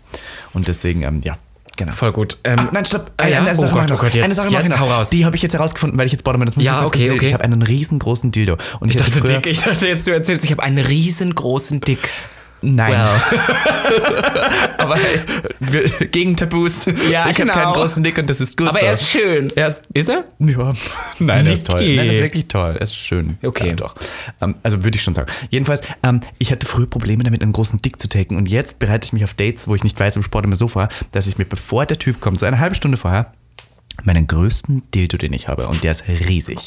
[0.53, 1.39] Und deswegen, ähm, ja,
[1.77, 1.93] genau.
[1.93, 2.37] Voll gut.
[2.45, 3.11] Ähm, Ah, nein, stopp.
[3.17, 3.39] Ah, ja?
[3.39, 4.03] Eine, eine Oh Sache Gott, mach ich oh.
[4.05, 5.11] Gott, jetzt- eine Sache jetzt ich hau raus.
[5.11, 7.27] Die habe ich jetzt herausgefunden, weil ich jetzt Borderman, das muss Ja, ich okay, okay.
[7.29, 8.57] Ich habe einen riesengroßen Dildo.
[8.81, 11.81] Und ich hatte dachte, früher- Dick, ich dachte jetzt, du erzählst, ich habe einen riesengroßen
[11.81, 11.99] Dick.
[12.63, 12.93] Nein.
[12.93, 13.21] Well.
[14.79, 15.21] Aber hey,
[15.59, 16.87] wir, gegen Tabus.
[17.11, 17.53] Ja, ich genau.
[17.55, 18.69] habe keinen großen Dick und das ist gut.
[18.69, 18.85] Aber so.
[18.85, 19.53] er ist schön.
[19.57, 20.25] Er ist, Ist er?
[20.39, 20.73] ja,
[21.19, 21.81] nein, er ist toll.
[21.81, 22.77] Nein, er ist wirklich toll.
[22.77, 23.37] Er ist schön.
[23.43, 23.69] Okay.
[23.69, 23.97] Ja, doch.
[24.41, 25.31] Ähm, also würde ich schon sagen.
[25.51, 29.07] Jedenfalls, ähm, ich hatte früher Probleme damit, einen großen Dick zu taken und jetzt bereite
[29.07, 31.39] ich mich auf Dates, wo ich nicht weiß, im Sport immer so vor, dass ich
[31.39, 33.33] mir, bevor der Typ kommt, so eine halbe Stunde vorher,
[34.05, 36.59] meinen größten Dildo, den ich habe, und der ist riesig,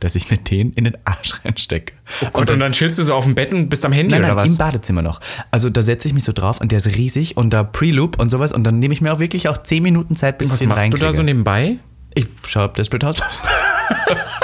[0.00, 1.94] dass ich mir den in den Arsch reinstecke.
[2.32, 4.34] Und, und dann chillst du so auf dem Bett und bist am Handy Nein, oder
[4.34, 4.50] nein, was?
[4.50, 5.20] im Badezimmer noch.
[5.50, 8.30] Also da setze ich mich so drauf und der ist riesig und da Preloop und
[8.30, 10.60] sowas und dann nehme ich mir auch wirklich auch 10 Minuten Zeit, bis was ich
[10.60, 11.06] den machst du reinkriege.
[11.06, 11.78] da so nebenbei?
[12.14, 13.42] ich schaue Desperate Housewives.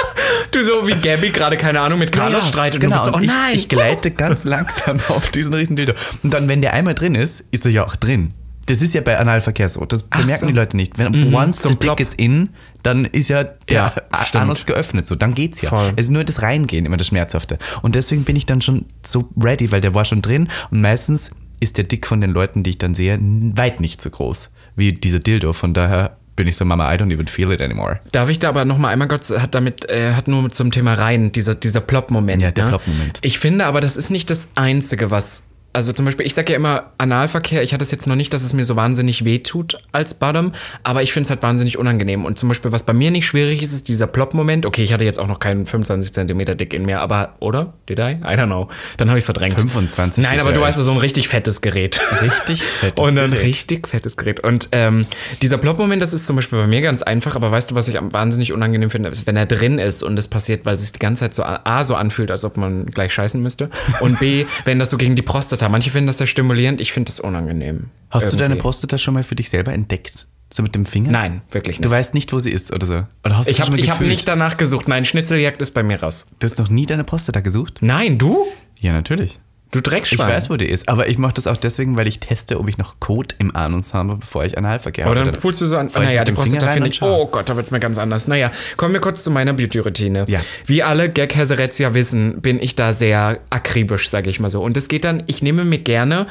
[0.50, 2.96] Du so wie Gabby gerade, keine Ahnung, mit Carlos Ja, streitet genau.
[3.04, 3.52] und du bist so, oh nein.
[3.54, 5.92] Ich, ich gleite ganz langsam auf diesen riesen Dildo.
[6.22, 8.32] Und dann, wenn der einmal drin ist, ist er ja auch drin.
[8.68, 9.84] Das ist ja bei Analverkehr so.
[9.86, 10.46] Das Ach bemerken so.
[10.46, 10.98] die Leute nicht.
[10.98, 12.50] Wenn once zum the dick is in,
[12.82, 14.40] dann ist ja der Ja.
[14.40, 15.06] Anus geöffnet.
[15.06, 15.70] So, dann geht's ja.
[15.70, 15.92] Voll.
[15.96, 17.58] Es ist nur das Reingehen immer das Schmerzhafte.
[17.82, 20.48] Und deswegen bin ich dann schon so ready, weil der war schon drin.
[20.70, 24.10] Und meistens ist der Dick von den Leuten, die ich dann sehe, weit nicht so
[24.10, 25.52] groß wie dieser Dildo.
[25.54, 27.98] Von daher bin ich so, Mama, I don't even feel it anymore.
[28.12, 30.94] Darf ich da aber noch mal einmal Gott hat damit äh, hat nur zum Thema
[30.94, 32.40] rein dieser dieser Plop-Moment.
[32.40, 32.70] Ja, der ne?
[32.70, 33.18] Plop-Moment.
[33.22, 36.56] Ich finde aber das ist nicht das einzige, was also zum Beispiel, ich sage ja
[36.56, 39.76] immer Analverkehr, ich hatte es jetzt noch nicht, dass es mir so wahnsinnig weh tut
[39.92, 40.52] als Bottom,
[40.82, 42.24] aber ich finde es halt wahnsinnig unangenehm.
[42.24, 44.64] Und zum Beispiel, was bei mir nicht schwierig ist, ist dieser Plop-Moment.
[44.64, 47.74] Okay, ich hatte jetzt auch noch keinen 25 Zentimeter dick in mir, aber, oder?
[47.88, 48.02] Did I?
[48.02, 48.68] I don't know.
[48.96, 49.60] Dann habe ich es verdrängt.
[49.60, 52.00] 25 Nein, aber du weißt so ein richtig fettes Gerät.
[52.22, 53.44] Richtig fettes Und ein Gerät.
[53.44, 54.40] richtig fettes Gerät.
[54.40, 55.06] Und ähm,
[55.42, 57.98] dieser Plop-Moment, das ist zum Beispiel bei mir ganz einfach, aber weißt du, was ich
[58.00, 60.98] wahnsinnig unangenehm finde, ist, wenn er drin ist und es passiert, weil es sich die
[60.98, 63.68] ganze Zeit so A, so anfühlt, als ob man gleich scheißen müsste.
[64.00, 65.57] Und B, wenn das so gegen die Prostata.
[65.68, 67.90] Manche finden das sehr stimulierend, ich finde das unangenehm.
[68.10, 68.38] Hast du Irgendwie.
[68.38, 70.26] deine Prostata schon mal für dich selber entdeckt?
[70.52, 71.10] So mit dem Finger?
[71.10, 71.90] Nein, wirklich Du nicht.
[71.90, 72.94] weißt nicht, wo sie ist oder so?
[73.24, 74.88] Oder hast du Ich habe hab nicht danach gesucht.
[74.88, 76.30] Nein, Schnitzeljagd ist bei mir raus.
[76.38, 77.78] Du hast noch nie deine Prostata gesucht?
[77.80, 78.46] Nein, du?
[78.80, 79.38] Ja, natürlich.
[79.70, 80.28] Du Ich Dreckschwein.
[80.28, 82.78] weiß, wo die ist, aber ich mache das auch deswegen, weil ich teste, ob ich
[82.78, 85.30] noch Kot im Anus habe, bevor ich Analverkehr Aber habe.
[85.30, 85.88] dann pulst du so an.
[85.88, 86.96] Ich Naja, die Prostata finde ich.
[86.96, 87.22] schau.
[87.22, 88.28] Oh Gott, da wird's mir ganz anders.
[88.28, 90.24] Naja, kommen wir kurz zu meiner Beauty-Routine.
[90.26, 90.40] Ja.
[90.64, 94.62] Wie alle gag ja wissen, bin ich da sehr akribisch, sage ich mal so.
[94.62, 96.26] Und es geht dann, ich nehme mir gerne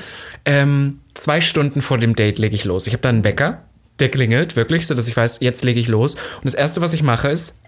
[0.46, 2.88] ähm, zwei Stunden vor dem Date lege ich los.
[2.88, 3.62] Ich habe da einen Wecker,
[4.00, 6.16] der klingelt wirklich, so dass ich weiß, jetzt lege ich los.
[6.16, 7.62] Und das Erste, was ich mache, ist,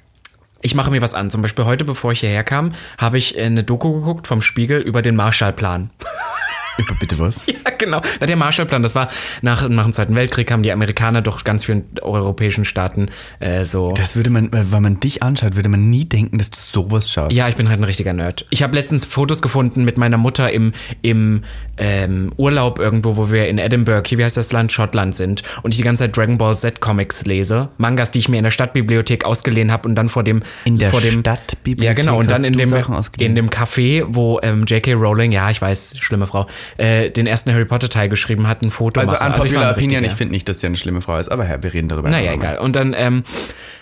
[0.62, 1.30] ich mache mir was an.
[1.30, 5.02] Zum Beispiel heute, bevor ich hierher kam, habe ich eine Doku geguckt vom Spiegel über
[5.02, 5.90] den Marshallplan.
[7.00, 7.46] Bitte was?
[7.46, 8.02] Ja, genau.
[8.20, 9.10] Na, der Marshallplan, das war
[9.42, 13.92] nach, nach dem Zweiten Weltkrieg, haben die Amerikaner doch ganz vielen europäischen Staaten äh, so.
[13.92, 17.12] Das würde man, äh, wenn man dich anschaut, würde man nie denken, dass du sowas
[17.12, 17.34] schaust.
[17.34, 18.46] Ja, ich bin halt ein richtiger Nerd.
[18.50, 21.44] Ich habe letztens Fotos gefunden mit meiner Mutter im, im
[21.80, 25.72] ähm, Urlaub irgendwo, wo wir in Edinburgh, hier wie heißt das Land, Schottland sind und
[25.72, 28.52] ich die ganze Zeit Dragon Ball Z Comics lese, Mangas, die ich mir in der
[28.52, 32.30] Stadtbibliothek ausgeliehen habe und dann vor dem In der vor dem Stadtbibliothek ja genau und
[32.30, 32.74] dann in dem
[33.18, 34.94] in dem Café, wo ähm, J.K.
[34.94, 38.72] Rowling, ja ich weiß, schlimme Frau, äh, den ersten Harry Potter Teil geschrieben hat, ein
[38.72, 39.24] Foto Also machen.
[39.24, 41.32] an ich war ein Popular Opinion, ich finde nicht, dass sie eine schlimme Frau ist,
[41.32, 42.10] aber ja, wir reden darüber.
[42.10, 42.60] naja, egal.
[42.60, 43.24] Und dann, ähm,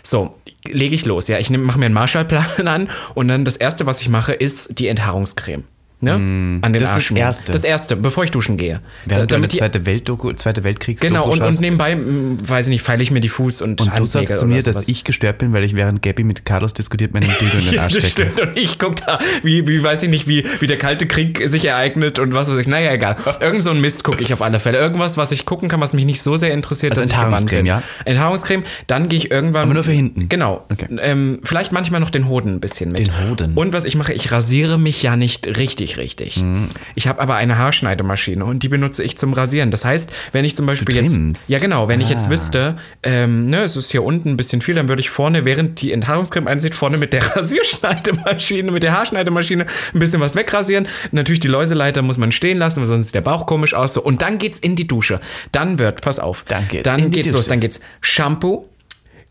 [0.03, 1.27] so, lege ich los.
[1.27, 4.79] Ja, ich mache mir einen Marshallplan an und dann das erste, was ich mache, ist
[4.79, 5.63] die Enthaarungscreme.
[5.99, 6.11] Ne?
[6.13, 7.17] an den das ist das.
[7.17, 7.51] Erste.
[7.51, 8.81] Das erste, bevor ich duschen gehe.
[9.07, 12.69] Während Da- eine die, Zweite, Weltdoku, Zweite Weltkriegs genau, und, und nebenbei, m, weiß ich
[12.71, 15.03] nicht, feile ich mir die Fuß- und, Und du sagst Handnägel zu mir, dass ich
[15.05, 18.09] gestört bin, weil ich während Gabby mit Carlos diskutiert meinen Dildo in den Arsch stecke.
[18.09, 18.39] stimmt.
[18.39, 21.65] Und ich gucke da, wie, wie weiß ich nicht, wie, wie der Kalte Krieg sich
[21.65, 22.67] ereignet und was weiß ich.
[22.67, 23.15] Naja, egal.
[23.39, 24.77] Irgend so ein Mist gucke ich auf alle Fälle.
[24.77, 27.57] Irgendwas, was ich gucken kann, was mich nicht so sehr interessiert, Also dass ich Enthaarungscreme,
[27.59, 27.65] bin.
[27.65, 27.81] ja?
[28.05, 28.63] Enthaarungscreme.
[28.85, 29.63] Dann gehe ich irgendwann.
[29.63, 30.29] Aber nur für hinten?
[30.29, 30.63] Genau.
[30.71, 30.85] Okay.
[30.99, 33.07] Ähm, vielleicht manchmal noch den Hoden ein bisschen mit.
[33.07, 33.53] Den Hoden?
[33.55, 36.41] Und was ich mache, ich rasiere mich ja nicht richtig, richtig.
[36.41, 36.67] Mhm.
[36.95, 39.71] Ich habe aber eine Haarschneidemaschine und die benutze ich zum Rasieren.
[39.71, 41.13] Das heißt, wenn ich zum Beispiel jetzt.
[41.13, 41.49] trimmst?
[41.49, 41.87] Ja, genau.
[41.87, 42.31] Wenn ich jetzt Ah.
[42.31, 45.79] wüsste, ähm, ne, es ist hier unten ein bisschen viel, dann würde ich vorne, während
[45.79, 50.87] die Enthaarungscreme einsieht, vorne mit der Rasierschneidemaschine, mit der Haarschneidemaschine ein bisschen was wegrasieren.
[51.11, 53.93] Natürlich die Läuseleiter muss man stehen lassen, weil sonst sieht der Bauch komisch aus.
[53.93, 54.01] So.
[54.01, 55.19] Und dann geht's in die Dusche.
[55.51, 57.47] Dann wird, pass auf, Dann geht's dann geht's los.
[57.47, 58.65] Dann geht's Shampoo.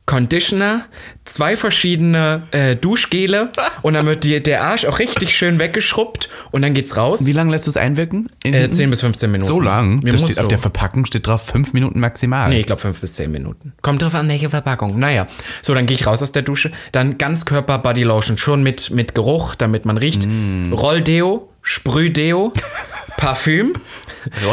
[0.07, 0.87] Conditioner,
[1.25, 3.51] zwei verschiedene äh, Duschgele
[3.83, 7.27] und dann wird die, der Arsch auch richtig schön weggeschrubbt und dann geht's raus.
[7.27, 8.29] Wie lange lässt du es einwirken?
[8.45, 8.77] In Äh, hinten?
[8.77, 9.49] 10 bis 15 Minuten.
[9.49, 10.01] So lang?
[10.05, 12.49] Mir Das steht, auf der Verpackung steht drauf 5 Minuten maximal.
[12.51, 13.73] Nee, ich glaube 5 bis 10 Minuten.
[13.83, 14.97] Kommt drauf an, welche Verpackung.
[14.97, 15.27] Naja,
[15.61, 16.71] so, dann gehe ich raus aus der Dusche.
[16.93, 20.27] Dann Ganzkörper Body Lotion, schon mit, mit Geruch, damit man riecht.
[20.29, 20.73] Mm.
[20.73, 22.53] Rolldeo, Sprühdeo,
[23.17, 23.75] Parfüm.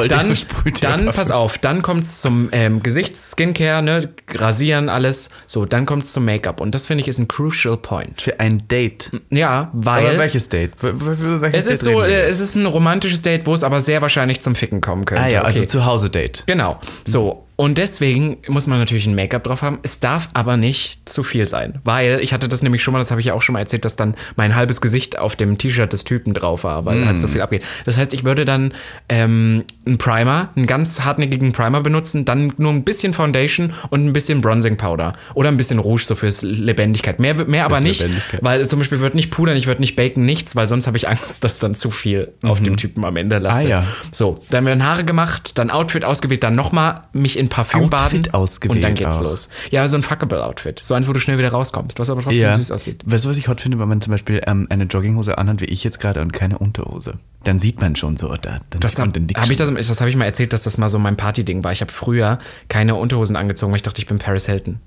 [0.07, 0.36] Dann,
[0.81, 4.09] dann pass auf, dann kommt es zum ähm, Gesichts-Skincare, ne?
[4.33, 5.29] Rasieren, alles.
[5.47, 6.62] So, dann kommt es zum Make-up.
[6.62, 8.21] Und das finde ich ist ein crucial point.
[8.21, 9.12] Für ein Date.
[9.29, 10.07] Ja, weil.
[10.07, 10.71] Aber welches Date?
[10.81, 12.23] Welches es ist Date so, reden wir?
[12.23, 15.23] äh, es ist ein romantisches Date, wo es aber sehr wahrscheinlich zum Ficken kommen könnte.
[15.23, 15.67] Ah ja, also Okay.
[15.67, 16.43] zu Hause Date.
[16.47, 16.79] Genau.
[17.05, 17.42] So.
[17.56, 19.80] Und deswegen muss man natürlich ein Make-up drauf haben.
[19.84, 21.80] Es darf aber nicht zu viel sein.
[21.84, 23.86] Weil ich hatte das nämlich schon mal, das habe ich ja auch schon mal erzählt,
[23.86, 27.28] dass dann mein halbes Gesicht auf dem T-Shirt des Typen drauf war, weil halt so
[27.28, 27.63] viel abgeht.
[27.86, 28.74] Das heißt, ich würde dann
[29.08, 34.13] ähm, einen Primer, einen ganz hartnäckigen Primer benutzen, dann nur ein bisschen Foundation und ein
[34.13, 35.13] bisschen Bronzing Powder.
[35.36, 37.20] Oder ein bisschen Rouge, so fürs Lebendigkeit.
[37.20, 38.06] Mehr, mehr aber nicht,
[38.42, 41.08] weil zum Beispiel wird nicht pudern, ich würde nicht baken, nichts, weil sonst habe ich
[41.08, 43.66] Angst, dass dann zu viel auf dem Typen am Ende lasse.
[43.66, 43.88] Ah, ja.
[44.12, 48.34] So, dann werden Haare gemacht, dann Outfit ausgewählt, dann nochmal mich in Parfüm Outfit baden.
[48.34, 49.23] ausgewählt Und dann geht's auch.
[49.23, 49.49] los.
[49.71, 50.79] Ja, so ein fuckable Outfit.
[50.84, 53.01] So eins, wo du schnell wieder rauskommst, was aber trotzdem süß aussieht.
[53.06, 55.65] Weißt du, was ich hot finde, wenn man zum Beispiel ähm, eine Jogginghose anhat, wie
[55.65, 57.19] ich jetzt gerade, und keine Unterhose?
[57.43, 60.15] Dann sieht man schon so, da, dann Das Dick hab ich, das, das habe ich
[60.15, 61.71] mal erzählt, dass das mal so mein Partyding war.
[61.71, 64.79] Ich habe früher keine Unterhosen angezogen, weil ich dachte, ich bin Paris Hilton.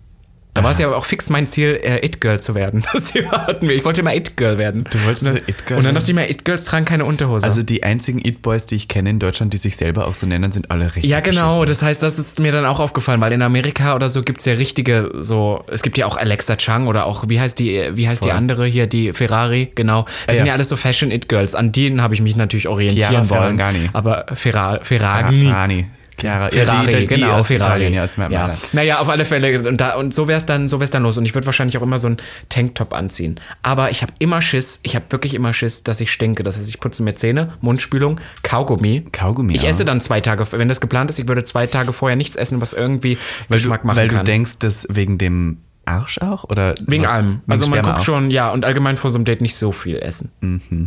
[0.56, 2.84] Da war es ja auch fix mein Ziel, äh, It-Girl zu werden.
[2.92, 3.76] Das hatten wir.
[3.76, 4.84] Ich wollte immer It-Girl werden.
[4.90, 7.46] Du wolltest so It-Girl Und dann dachte ich mir, It-Girls tragen keine Unterhose.
[7.46, 10.50] Also die einzigen It-Boys, die ich kenne in Deutschland, die sich selber auch so nennen,
[10.52, 11.60] sind alle richtig Ja, genau.
[11.60, 11.66] beschissen.
[11.66, 14.44] Das heißt, das ist mir dann auch aufgefallen, weil in Amerika oder so gibt es
[14.46, 18.08] ja richtige, so, es gibt ja auch Alexa Chung oder auch, wie heißt die, wie
[18.08, 18.36] heißt die Voll.
[18.36, 20.04] andere hier, die Ferrari, genau.
[20.26, 20.38] Das ja.
[20.38, 21.54] sind ja alles so Fashion-It-Girls.
[21.54, 23.56] An denen habe ich mich natürlich orientieren Chiara wollen.
[23.58, 23.90] Ferragani.
[23.92, 25.86] Aber Ferra Ah, Ferrari.
[26.18, 26.48] Chiara.
[26.48, 27.68] Ferrari, ja, die, die, genau, aus Ferrari.
[27.70, 28.56] Italien, ja, ist mir ja.
[28.72, 29.68] Naja, auf alle Fälle.
[29.68, 31.18] Und, da, und so wäre es dann, so wär's dann los.
[31.18, 32.16] Und ich würde wahrscheinlich auch immer so einen
[32.48, 33.38] Tanktop anziehen.
[33.62, 36.42] Aber ich habe immer Schiss, ich habe wirklich immer Schiss, dass ich stinke.
[36.42, 39.04] Das heißt, ich putze mir Zähne, Mundspülung, Kaugummi.
[39.12, 39.68] Kaugummi Ich auch.
[39.68, 42.60] esse dann zwei Tage, wenn das geplant ist, ich würde zwei Tage vorher nichts essen,
[42.60, 44.18] was irgendwie Weil Geschmack du, machen weil kann.
[44.18, 46.44] du denkst, dass wegen dem Arsch auch?
[46.44, 47.10] Oder Wegen was?
[47.10, 47.28] allem.
[47.28, 48.04] Wegen Also man guckt auch?
[48.04, 50.30] schon, ja, und allgemein vor so einem Date nicht so viel essen.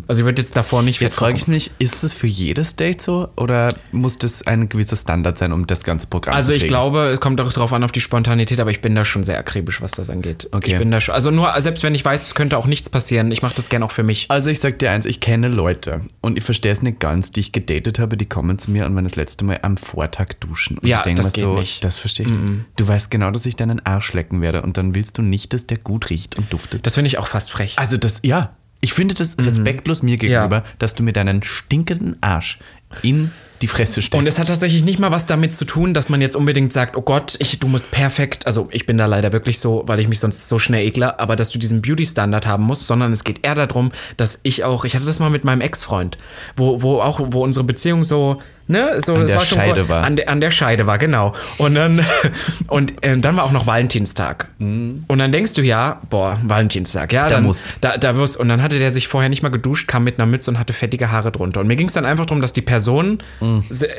[0.08, 3.02] Also ich würde jetzt davor nicht Jetzt frage ich mich, ist das für jedes Date
[3.02, 6.62] so oder muss das ein gewisser Standard sein, um das ganze Programm Also zu ich
[6.64, 6.70] kriegen?
[6.70, 9.38] glaube, es kommt auch drauf an auf die Spontanität, aber ich bin da schon sehr
[9.40, 10.48] akribisch, was das angeht.
[10.52, 10.72] Okay.
[10.74, 13.32] Ich bin da schon, also nur, selbst wenn ich weiß, es könnte auch nichts passieren,
[13.32, 14.26] ich mache das gern auch für mich.
[14.30, 17.40] Also ich sag dir eins, ich kenne Leute und ich verstehe es nicht ganz, die
[17.40, 20.78] ich gedatet habe, die kommen zu mir und wollen das letzte Mal am Vortag duschen.
[20.78, 21.84] Und Ja, ich denk das mir geht so, nicht.
[21.84, 22.66] Das verstehe ich nicht.
[22.76, 25.68] Du weißt genau, dass ich deinen Arsch lecken werde und dann willst du nicht, dass
[25.68, 26.86] der gut riecht und duftet.
[26.86, 27.74] Das finde ich auch fast frech.
[27.78, 32.60] Also das, ja, ich finde das respektlos mir gegenüber, dass du mir deinen stinkenden Arsch
[33.02, 34.18] in die Fresse steckst.
[34.18, 36.96] Und es hat tatsächlich nicht mal was damit zu tun, dass man jetzt unbedingt sagt,
[36.96, 40.08] oh Gott, ich, du musst perfekt, also ich bin da leider wirklich so, weil ich
[40.08, 43.46] mich sonst so schnell ekle, aber dass du diesen Beauty-Standard haben musst, sondern es geht
[43.46, 46.18] eher darum, dass ich auch, ich hatte das mal mit meinem Ex-Freund,
[46.56, 50.04] wo, wo auch, wo unsere Beziehung so, ne, so, An der war Scheide war.
[50.04, 51.34] An, der, an der Scheide war, genau.
[51.58, 52.06] Und dann,
[52.70, 54.48] und ähm, dann war auch noch Valentinstag.
[54.60, 57.74] Und dann denkst du ja, boah, Valentinstag, ja, dann muss.
[57.82, 60.26] Da, da wirst, und dann hatte der sich vorher nicht mal geduscht, kam mit einer
[60.26, 61.60] Mütze und hatte fettige Haare drunter.
[61.60, 63.20] Und mir ging es dann einfach darum, dass die Person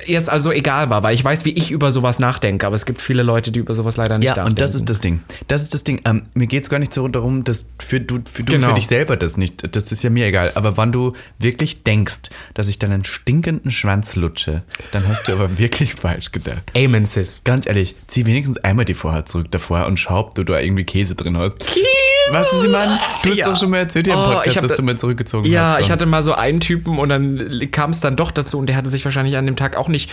[0.07, 2.87] ihr es also egal war, weil ich weiß, wie ich über sowas nachdenke, aber es
[2.87, 4.51] gibt viele Leute, die über sowas leider nicht Ja, nachdenken.
[4.51, 5.21] und das ist das Ding.
[5.49, 6.01] Das ist das Ding.
[6.07, 8.69] Ähm, mir geht es gar nicht so darum, dass für du, für, du Genau.
[8.69, 10.53] für dich selber das nicht, das ist ja mir egal.
[10.55, 14.60] Aber wenn du wirklich denkst, dass ich deinen stinkenden Schwanz lutsche,
[14.93, 16.63] dann hast du aber wirklich falsch gedacht.
[16.77, 17.43] Amen, Sis.
[17.45, 20.85] Ganz ehrlich, zieh wenigstens einmal die Vorhaut zurück davor und schau, ob du da irgendwie
[20.85, 21.59] Käse drin hast.
[21.61, 21.87] Käse!
[22.33, 22.99] Was ist, Mann?
[23.23, 23.49] Du hast Ja.
[23.51, 25.51] doch schon mal erzählt hier im Oh, Podcast, ich hab dass da- du mal zurückgezogen
[25.51, 25.81] Ja, hast.
[25.81, 28.67] ich und- hatte mal so einen Typen und dann kam es dann doch dazu und
[28.67, 30.11] der hatte sich wahrscheinlich an dem Tag auch nicht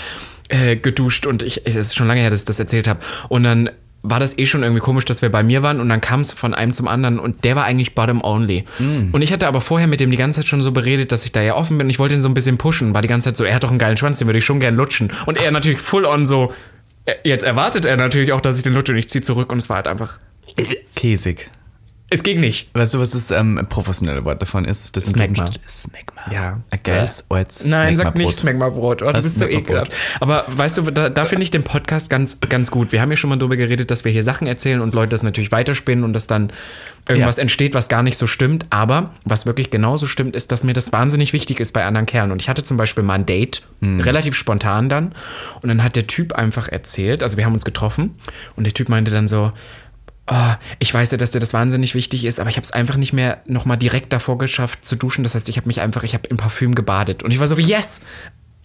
[0.50, 3.02] äh, geduscht und ich, es ist schon lange her, dass ich das erzählt habe.
[3.28, 3.70] Und dann
[4.10, 6.32] war das eh schon irgendwie komisch, dass wir bei mir waren und dann kam es
[6.32, 8.66] von einem zum anderen und der war eigentlich bottom only.
[8.80, 9.10] Mm.
[9.12, 11.32] Und ich hatte aber vorher mit dem die ganze Zeit schon so beredet, dass ich
[11.32, 11.90] da ja offen bin.
[11.90, 13.70] Ich wollte ihn so ein bisschen pushen, war die ganze Zeit so, er hat doch
[13.70, 15.12] einen geilen Schwanz, den würde ich schon gern lutschen.
[15.26, 16.54] Und er natürlich full on so,
[17.06, 19.60] äh, jetzt erwartet er natürlich auch, dass ich den lutsche und ich ziehe zurück und
[19.60, 20.20] es war halt einfach,
[20.96, 21.50] Käsig.
[22.10, 22.70] Es ging nicht.
[22.74, 24.96] Weißt du, was das ähm, professionelle Wort davon ist?
[24.96, 25.50] Das Smegma.
[25.68, 26.22] Smegma.
[26.32, 26.62] Ja.
[26.84, 29.02] Geiles altes Nein, sag nicht Smegma-Brot.
[29.02, 29.92] Oh, du bist so ekelhaft.
[30.22, 32.92] Aber weißt du, da, da finde ich den Podcast ganz, ganz gut.
[32.94, 35.24] Wir haben ja schon mal darüber geredet, dass wir hier Sachen erzählen und Leute das
[35.24, 36.52] natürlich weiterspinnen und dass dann
[37.10, 37.42] irgendwas Ja.
[37.42, 38.66] entsteht, was gar nicht so stimmt.
[38.70, 42.32] Aber was wirklich genauso stimmt, ist, dass mir das wahnsinnig wichtig ist bei anderen Kerlen.
[42.32, 44.00] Und ich hatte zum Beispiel mal ein Date, Hm.
[44.00, 45.14] relativ spontan dann.
[45.62, 48.12] Und dann hat der Typ einfach erzählt, also wir haben uns getroffen
[48.56, 49.52] und der Typ meinte dann so,
[50.30, 52.98] Oh, ich weiß ja, dass dir das wahnsinnig wichtig ist, aber ich habe es einfach
[52.98, 55.24] nicht mehr nochmal direkt davor geschafft zu duschen.
[55.24, 57.24] Das heißt, ich habe mich einfach, ich habe in Parfüm gebadet.
[57.24, 58.02] Und ich war so wie, yes!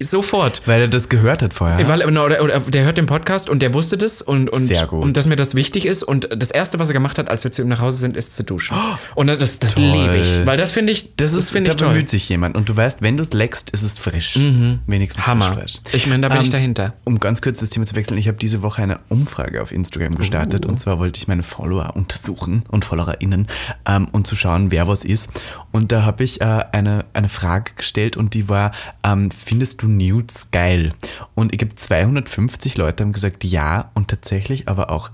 [0.02, 0.62] Sofort.
[0.66, 1.86] Weil er das gehört hat vorher.
[1.88, 5.02] Weil, oder, oder, der hört den Podcast und der wusste das und, und, Sehr gut.
[5.02, 6.02] und dass mir das wichtig ist.
[6.02, 8.34] Und das Erste, was er gemacht hat, als wir zu ihm nach Hause sind, ist
[8.34, 8.76] zu duschen.
[9.14, 9.84] Und das, das Toll.
[9.84, 10.46] liebe ich.
[10.46, 11.88] Weil das finde ich, Das ist, finde da ich toll.
[11.88, 12.56] bemüht sich jemand.
[12.56, 14.38] Und du weißt, wenn du es leckst, ist es frisch.
[14.86, 15.52] Wenigstens Hammer.
[15.52, 15.78] frisch.
[15.92, 16.94] Ich meine, da bin ich dahinter.
[17.04, 20.14] Um ganz kurz das Thema zu wechseln, ich habe diese Woche eine Umfrage auf Instagram
[20.14, 20.66] gestartet.
[20.66, 23.46] Und zwar wollte ich meine Follower untersuchen und FollowerInnen
[23.86, 25.28] ähm, und zu schauen, wer was ist.
[25.72, 28.72] Und da habe ich äh, eine, eine Frage gestellt und die war,
[29.04, 30.92] ähm, findest du Nudes geil?
[31.34, 33.90] Und ich habe 250 Leute haben gesagt, ja.
[33.94, 35.10] Und tatsächlich aber auch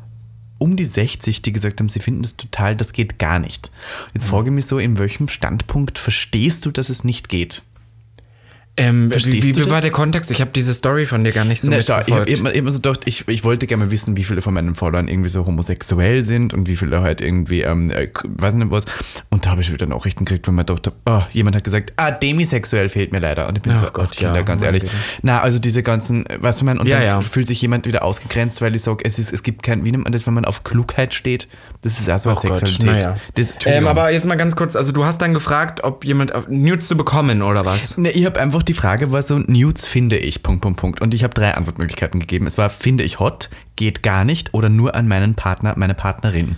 [0.58, 3.70] um die 60, die gesagt haben, sie finden das total, das geht gar nicht.
[4.12, 4.30] Jetzt Mhm.
[4.30, 7.62] frage ich mich so, in welchem Standpunkt verstehst du, dass es nicht geht?
[8.78, 10.30] Ähm, Verstehst wie wie, wie war der Kontext?
[10.30, 12.70] Ich habe diese Story von dir gar nicht so Na, schau, ich habe immer, immer
[12.70, 15.44] so gedacht, ich, ich wollte gerne mal wissen, wie viele von meinen Followern irgendwie so
[15.44, 18.84] homosexuell sind und wie viele halt irgendwie, ähm, äh, weiß nicht was.
[19.30, 22.10] Und da habe ich wieder Nachrichten gekriegt, wo man dachte, oh, jemand hat gesagt, ah,
[22.10, 23.48] demisexuell fehlt mir leider.
[23.48, 24.82] Und ich bin Ach so, Gott, Gott, Kinder, ja, ganz ehrlich.
[24.84, 24.94] Güte.
[25.22, 27.20] Na, also diese ganzen, weißt du, man, und Ja, dann ja.
[27.20, 30.04] fühlt sich jemand wieder ausgegrenzt, weil ich sage, es, ist, es gibt kein, wie nennt
[30.04, 31.48] man das, wenn man auf Klugheit steht?
[31.82, 33.02] Das ist auch so eine Gott, Sexualität.
[33.04, 33.16] naja.
[33.34, 36.88] Das, Ähm, aber jetzt mal ganz kurz, also du hast dann gefragt, ob jemand Nudes
[36.88, 37.96] zu bekommen oder was?
[37.98, 41.00] Ne, ich habe einfach die Frage war so, Nudes finde ich, Punkt, Punkt, Punkt.
[41.00, 42.46] Und ich habe drei Antwortmöglichkeiten gegeben.
[42.46, 46.57] Es war, finde ich hot, geht gar nicht oder nur an meinen Partner, meine Partnerin.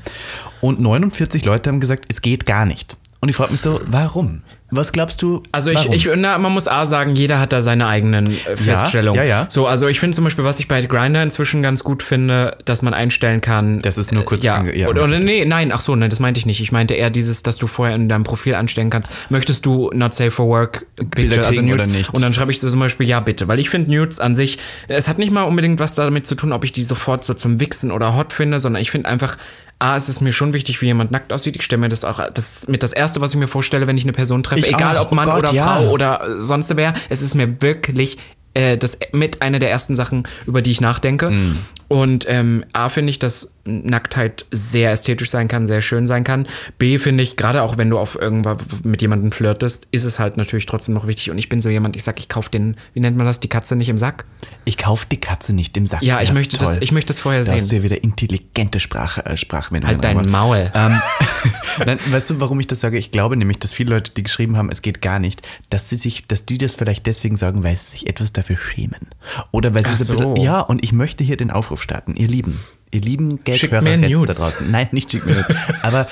[0.61, 2.97] Und 49 Leute haben gesagt, es geht gar nicht.
[3.21, 4.43] Und ich frage mich so, warum?
[4.71, 5.43] Was glaubst du?
[5.53, 9.21] Also ich, ich na, man muss A sagen, jeder hat da seine eigenen äh, Feststellungen.
[9.21, 9.47] ja, ja.
[9.49, 12.83] So, also ich finde zum Beispiel, was ich bei Grindr inzwischen ganz gut finde, dass
[12.83, 13.83] man einstellen kann.
[13.83, 15.25] Das ist nur kurz äh, ja, ja, oder, oder bitte.
[15.25, 16.61] nee, nein, ach so, nein, das meinte ich nicht.
[16.61, 20.15] Ich meinte eher dieses, dass du vorher in deinem Profil anstellen kannst, möchtest du not
[20.15, 22.15] safe for work Bilder, also Nudes oder nicht?
[22.15, 24.59] und dann schreibe ich so zum Beispiel ja bitte, weil ich finde Nudes an sich,
[24.89, 27.61] es hat nicht mal unbedingt was damit zu tun, ob ich die sofort so zum
[27.61, 29.37] Wichsen oder hot finde, sondern ich finde einfach
[29.81, 31.57] A, es ist mir schon wichtig, wie jemand nackt aussieht.
[31.57, 33.97] Ich stelle mir das auch das ist mit das Erste, was ich mir vorstelle, wenn
[33.97, 34.61] ich eine Person treffe.
[34.61, 35.07] Ich Egal auch.
[35.07, 35.65] ob Mann Oh Gott, oder ja.
[35.65, 36.93] Frau oder sonst wer.
[37.09, 38.19] Es ist mir wirklich
[38.55, 41.31] äh, das mit einer der ersten Sachen, über die ich nachdenke.
[41.31, 41.59] Mm.
[41.93, 46.47] Und ähm, A finde ich, dass Nacktheit sehr ästhetisch sein kann, sehr schön sein kann.
[46.79, 50.37] B finde ich, gerade auch wenn du auf irgendwas mit jemandem flirtest, ist es halt
[50.37, 51.33] natürlich trotzdem noch wichtig.
[51.33, 53.49] Und ich bin so jemand, ich sag, ich kaufe den, wie nennt man das, die
[53.49, 54.25] Katze nicht im Sack?
[54.65, 56.01] Ich kaufe die Katze nicht im Sack.
[56.03, 57.69] Ja, ich möchte das- ich möchte das vorher da hast sehen.
[57.71, 59.97] du ja wieder intelligente Sprache, äh, Sprachwendungen.
[59.97, 60.71] Halt dein aber- Maul.
[60.75, 61.01] Ähm,
[61.87, 62.99] nein, weißt du, warum ich das sage?
[62.99, 65.97] Ich glaube nämlich, dass viele Leute, die geschrieben haben, es geht gar nicht, dass sie
[65.97, 69.09] sich, dass die das vielleicht deswegen sagen, weil sie sich etwas dafür schämen.
[69.51, 70.43] Oder weil sie so ein bisschen, so.
[70.43, 72.59] ja, und ich möchte hier den Aufruf starten, ihr Lieben,
[72.91, 73.83] ihr lieben Gag-Hörer
[74.27, 74.71] da draußen.
[74.71, 75.57] Nein, nicht schickt mir Nudes.
[75.83, 76.07] Aber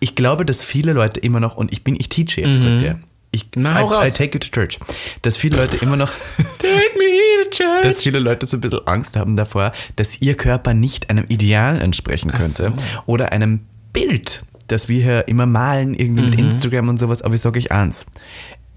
[0.00, 2.98] ich glaube, dass viele Leute immer noch, und ich bin, ich teache jetzt kurz hier.
[3.32, 3.62] Ich, Mhm.
[3.62, 4.78] Na, I, I take you to church.
[5.22, 6.10] Dass viele Leute immer noch
[6.58, 7.82] Take me to church.
[7.82, 11.80] dass viele Leute so ein bisschen Angst haben davor, dass ihr Körper nicht einem Ideal
[11.82, 12.72] entsprechen könnte so.
[13.06, 13.60] oder einem
[13.92, 16.30] Bild, das wir hier immer malen, irgendwie Mhm.
[16.30, 17.20] mit Instagram und sowas.
[17.22, 18.06] Aber ich sage euch eins,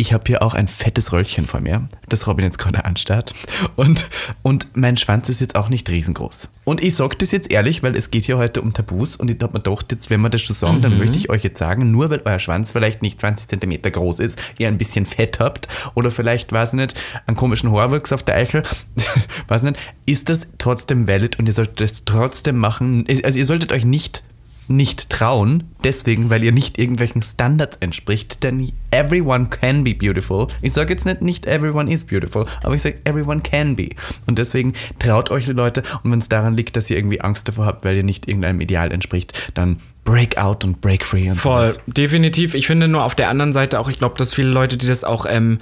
[0.01, 3.33] ich habe hier auch ein fettes Röllchen vor mir, das Robin jetzt gerade anstarrt.
[3.75, 4.07] Und,
[4.43, 6.49] und mein Schwanz ist jetzt auch nicht riesengroß.
[6.63, 9.37] Und ich sage das jetzt ehrlich, weil es geht hier heute um Tabus und ich
[9.41, 10.81] habe mir gedacht, jetzt, wenn wir das schon sagen, Mhm.
[10.83, 14.19] dann möchte ich euch jetzt sagen, nur weil euer Schwanz vielleicht nicht 20 cm groß
[14.19, 16.93] ist, ihr ein bisschen Fett habt oder vielleicht, weiß ich nicht,
[17.27, 18.63] einen komischen Haarwuchs auf der Eichel,
[19.49, 23.05] weiß ich nicht, ist das trotzdem valid und ihr solltet es trotzdem machen.
[23.25, 24.23] Also ihr solltet euch nicht
[24.69, 30.47] nicht trauen, deswegen, weil ihr nicht irgendwelchen Standards entspricht, denn everyone can be beautiful.
[30.61, 33.89] Ich sage jetzt nicht, nicht everyone is beautiful, aber ich sage, everyone can be.
[34.27, 37.47] Und deswegen traut euch die Leute und wenn es daran liegt, dass ihr irgendwie Angst
[37.47, 41.35] davor habt, weil ihr nicht irgendeinem Ideal entspricht, dann break out und break free und
[41.35, 41.81] Voll, sowas.
[41.87, 42.53] definitiv.
[42.55, 45.03] Ich finde nur auf der anderen Seite auch, ich glaube, dass viele Leute, die das
[45.03, 45.59] auch ähm,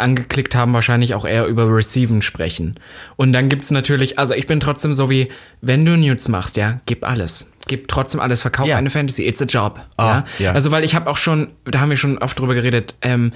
[0.00, 2.74] angeklickt haben, wahrscheinlich auch eher über Receiven sprechen.
[3.16, 5.28] Und dann gibt es natürlich, also ich bin trotzdem so wie,
[5.60, 7.50] wenn du Nudes machst, ja, gib alles.
[7.68, 8.76] Gib trotzdem alles, verkauf Ja.
[8.76, 9.80] eine Fantasy, it's a job.
[9.96, 10.24] Ah, ja?
[10.46, 10.52] ja.
[10.52, 13.32] Also weil ich habe auch schon, da haben wir schon oft drüber geredet, ähm,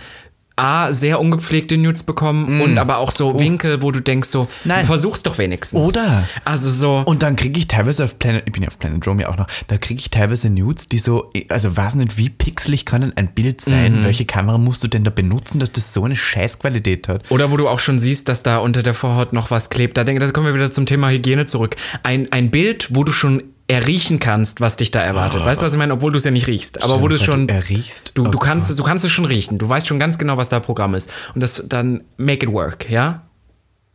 [0.59, 4.47] A, sehr ungepflegte Nudes bekommen und aber auch so Winkel, wo du denkst so, Mm.
[4.47, 4.49] Oh.
[4.65, 4.85] Nein.
[4.87, 5.79] versuch's doch wenigstens.
[5.81, 6.27] Oder?
[6.45, 7.03] Also so.
[7.05, 9.37] Und dann kriege ich teilweise auf Planet, ich bin ja auf Planet Rome ja auch
[9.37, 13.13] noch, da kriege ich teilweise Nudes, die so, also weiß nicht, wie pixelig kann denn
[13.17, 14.03] ein Bild sein?
[14.03, 17.31] Welche Kamera musst du denn da benutzen, dass das so eine Scheißqualität hat?
[17.31, 19.97] Oder wo du auch schon siehst, dass da unter der Vorhaut noch was klebt.
[19.97, 21.77] Da denke da kommen wir wieder zum Thema Hygiene zurück.
[22.03, 25.45] Ein, ein Bild, wo du schon erriechen kannst, was dich da erwartet.
[25.45, 25.95] Weißt du, was ich meine?
[25.95, 26.83] Obwohl du es ja nicht riechst.
[26.85, 27.49] Aber wo du es schon.
[27.49, 28.13] du erriechst.
[28.15, 28.79] Du, du, Oh kannst, Gott.
[28.79, 29.59] du kannst es schon riechen.
[29.59, 31.11] Du weißt schon ganz genau, was da Programm ist.
[31.35, 33.23] Und das dann make it work, ja?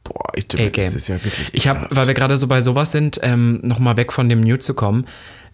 [0.04, 0.72] Boah, ich Okay.
[0.76, 1.48] das ist ja wirklich.
[1.54, 4.60] Ich habe, weil wir gerade so bei sowas sind, ähm, nochmal weg von dem Nude
[4.60, 5.06] zu kommen,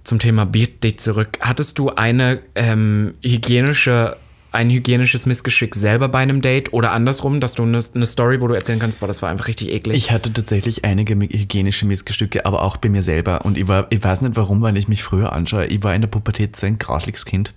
[0.03, 1.37] zum Thema Beat Date zurück.
[1.41, 4.15] Hattest du eine ähm, hygienische,
[4.51, 8.47] ein hygienisches Missgeschick selber bei einem Date oder andersrum, dass du eine, eine Story, wo
[8.47, 9.97] du erzählen kannst, boah, das war einfach richtig eklig?
[9.97, 13.45] Ich hatte tatsächlich einige hygienische Missgestücke, aber auch bei mir selber.
[13.45, 15.65] Und ich war, ich weiß nicht warum, weil ich mich früher anschaue.
[15.67, 17.53] Ich war in der Pubertät so ein grasliches Kind.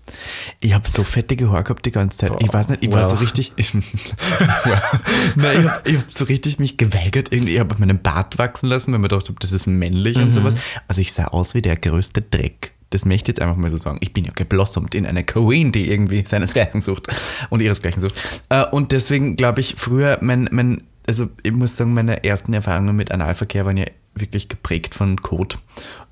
[0.61, 2.33] Ich habe so fettige Haare gehabt die ganze Zeit.
[2.41, 3.11] Ich weiß nicht, ich war Wow.
[3.11, 3.53] so richtig.
[3.61, 7.33] Ich, Nein, ich habe hab so richtig mich geweigert.
[7.33, 10.33] Irgendwie, ich habe meinen Bart wachsen lassen, weil mir gedacht habe, das ist männlich und
[10.33, 10.55] sowas.
[10.89, 12.73] Also ich sah aus wie der größte Dreck.
[12.91, 13.99] Das möchte ich jetzt einfach mal so sagen.
[14.01, 17.07] Ich bin ja geblossomt in einer Queen, die irgendwie seinesgleichen sucht
[17.49, 18.15] und ihresgleichen sucht.
[18.49, 22.97] Äh, Und deswegen glaube ich, früher mein, mein, also ich muss sagen, meine ersten Erfahrungen
[22.97, 25.57] mit Analverkehr waren ja wirklich geprägt von Code.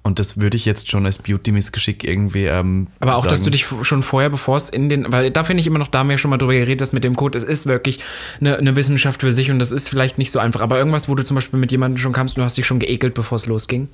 [0.05, 2.45] Und das würde ich jetzt schon als Beauty-Missgeschick irgendwie.
[2.45, 3.53] Ähm, Aber auch, dass du sagen.
[3.53, 6.09] dich schon vorher, bevor es in den, weil da finde ich immer noch, da haben
[6.09, 7.99] wir schon mal drüber geredet, dass mit dem Code, es ist wirklich
[8.41, 10.61] eine, eine Wissenschaft für sich und das ist vielleicht nicht so einfach.
[10.61, 12.79] Aber irgendwas, wo du zum Beispiel mit jemandem schon kamst und du hast dich schon
[12.79, 13.88] geekelt, bevor es losging.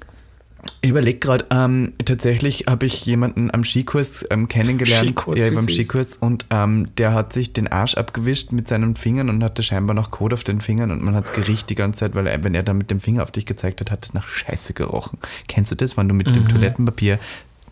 [0.81, 5.07] Ich überlege gerade, ähm, tatsächlich habe ich jemanden am Skikurs ähm, kennengelernt.
[5.07, 5.69] Skikurs, ja, beim.
[5.69, 6.17] Skikurs.
[6.19, 10.11] Und ähm, der hat sich den Arsch abgewischt mit seinen Fingern und hatte scheinbar noch
[10.11, 12.55] Kot auf den Fingern und man hat es geriecht die ganze Zeit, weil er, wenn
[12.55, 15.19] er dann mit dem Finger auf dich gezeigt hat, hat es nach Scheiße gerochen.
[15.49, 16.33] Kennst du das, wenn du mit Mhm.
[16.35, 17.19] dem Toilettenpapier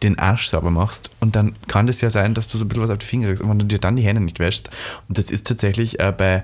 [0.02, 2.82] den Arsch sauber machst und dann kann das ja sein, dass du so ein bisschen
[2.82, 4.70] was auf die Finger kriegst und wenn du dir dann die Hände nicht wäschst.
[5.08, 6.42] Und das ist tatsächlich äh, bei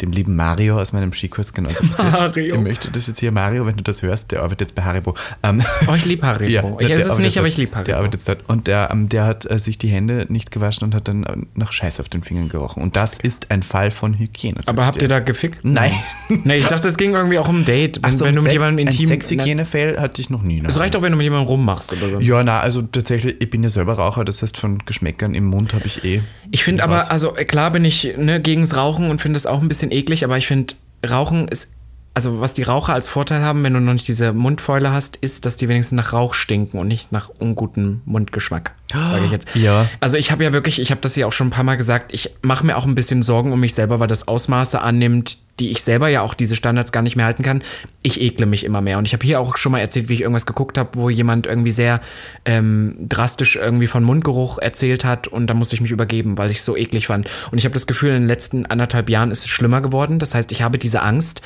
[0.00, 2.12] dem lieben Mario aus meinem Skikurs genauso passiert.
[2.12, 2.56] Mario.
[2.56, 5.14] Ich möchte das jetzt hier, Mario, wenn du das hörst, der arbeitet jetzt bei Haribo.
[5.42, 6.50] Ähm, Oh, ich liebe Haribo.
[6.50, 7.52] ja, ich der esse es nicht, aber dort.
[7.52, 7.96] ich liebe Der Haribo.
[7.98, 8.48] arbeitet dort.
[8.48, 11.36] Und der, ähm, der hat äh, sich die Hände nicht gewaschen und hat dann äh,
[11.54, 12.82] nach Scheiß auf den Fingern gerochen.
[12.82, 14.58] Und das ist ein Fall von Hygiene.
[14.66, 15.60] Aber habt ihr da gefickt?
[15.64, 15.92] Nein.
[16.44, 17.96] Nee, ich dachte, es ging irgendwie auch um ein Date.
[18.02, 19.04] Wenn, Ach so, wenn du mit Sex- jemandem intim.
[19.06, 20.62] Ein Sexhygiene-Fail hatte ich noch nie.
[20.66, 22.20] Es reicht auch, wenn du mit jemandem rummachst oder so.
[22.20, 25.72] Ja, na, also tatsächlich, ich bin ja selber Raucher, das heißt, von Geschmäckern im Mund
[25.74, 26.22] habe ich eh.
[26.54, 29.60] Ich finde aber, also äh, klar bin ich ne, gegens Rauchen und finde es auch
[29.60, 31.72] ein bisschen eklig, aber ich finde, Rauchen ist,
[32.14, 35.46] also was die Raucher als Vorteil haben, wenn du noch nicht diese Mundfäule hast, ist,
[35.46, 39.48] dass die wenigstens nach Rauch stinken und nicht nach ungutem Mundgeschmack, sage ich jetzt.
[39.56, 39.88] Ja.
[39.98, 42.14] Also ich habe ja wirklich, ich habe das ja auch schon ein paar Mal gesagt,
[42.14, 45.70] ich mache mir auch ein bisschen Sorgen um mich selber, weil das Ausmaße annimmt, die
[45.70, 47.62] ich selber ja auch diese Standards gar nicht mehr halten kann.
[48.02, 48.98] Ich ekle mich immer mehr.
[48.98, 51.46] Und ich habe hier auch schon mal erzählt, wie ich irgendwas geguckt habe, wo jemand
[51.46, 52.00] irgendwie sehr
[52.44, 56.58] ähm, drastisch irgendwie von Mundgeruch erzählt hat und da musste ich mich übergeben, weil ich
[56.58, 57.28] es so eklig fand.
[57.50, 60.18] Und ich habe das Gefühl, in den letzten anderthalb Jahren ist es schlimmer geworden.
[60.18, 61.42] Das heißt, ich habe diese Angst,